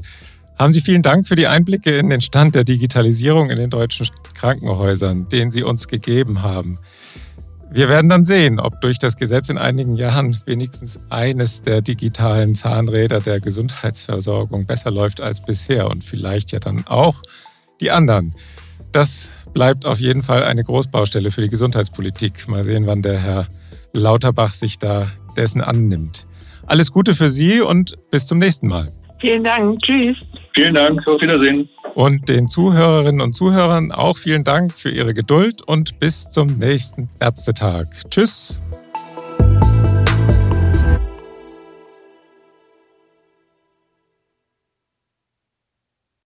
haben 0.58 0.74
Sie 0.74 0.82
vielen 0.82 1.04
Dank 1.04 1.28
für 1.28 1.36
die 1.36 1.48
Einblicke 1.48 1.98
in 1.98 2.10
den 2.10 2.22
Stand 2.22 2.56
der 2.56 2.64
Digitalisierung 2.64 3.50
in 3.50 3.58
den 3.58 3.70
deutschen 3.70 4.08
Krankenhäusern, 4.34 5.28
den 5.30 5.52
Sie 5.52 5.64
uns 5.64 5.88
gegeben 5.88 6.42
haben. 6.42 6.80
Wir 7.70 7.90
werden 7.90 8.10
dann 8.10 8.24
sehen, 8.24 8.60
ob 8.60 8.80
durch 8.82 8.98
das 8.98 9.18
Gesetz 9.18 9.50
in 9.50 9.58
einigen 9.58 9.96
Jahren 9.96 10.38
wenigstens 10.46 11.00
eines 11.10 11.62
der 11.62 11.82
digitalen 11.82 12.56
Zahnräder 12.56 13.20
der 13.20 13.42
Gesundheitsversorgung 13.42 14.66
besser 14.66 14.90
läuft 14.90 15.20
als 15.22 15.44
bisher 15.44 15.90
und 15.90 16.04
vielleicht 16.04 16.54
ja 16.54 16.60
dann 16.60 16.88
auch 16.88 17.22
die 17.82 17.92
anderen. 17.92 18.34
Das 18.94 19.30
bleibt 19.54 19.86
auf 19.86 20.00
jeden 20.00 20.24
Fall 20.24 20.44
eine 20.44 20.64
Großbaustelle 20.64 21.30
für 21.30 21.42
die 21.42 21.50
Gesundheitspolitik. 21.50 22.48
Mal 22.48 22.64
sehen, 22.64 22.88
wann 22.88 23.02
der 23.02 23.20
Herr 23.20 23.48
Lauterbach 23.94 24.54
sich 24.54 24.80
da 24.80 25.08
dessen 25.36 25.62
annimmt. 25.62 26.26
Alles 26.66 26.92
Gute 26.92 27.14
für 27.14 27.30
Sie 27.30 27.62
und 27.62 27.96
bis 28.12 28.28
zum 28.28 28.40
nächsten 28.40 28.68
Mal. 28.68 28.94
Vielen 29.20 29.44
Dank. 29.44 29.82
Tschüss. 29.82 30.18
Vielen 30.58 30.74
Dank, 30.74 31.08
auf 31.08 31.22
Wiedersehen. 31.22 31.70
Und 31.94 32.30
den 32.30 32.48
Zuhörerinnen 32.48 33.22
und 33.22 33.34
Zuhörern 33.34 33.92
auch 33.92 34.18
vielen 34.18 34.44
Dank 34.44 34.74
für 34.74 34.90
Ihre 34.90 35.14
Geduld 35.14 35.62
und 35.62 36.00
bis 36.00 36.32
zum 36.32 36.48
nächsten 36.58 37.10
Ärztetag. 37.20 37.86
Tschüss. 38.10 38.60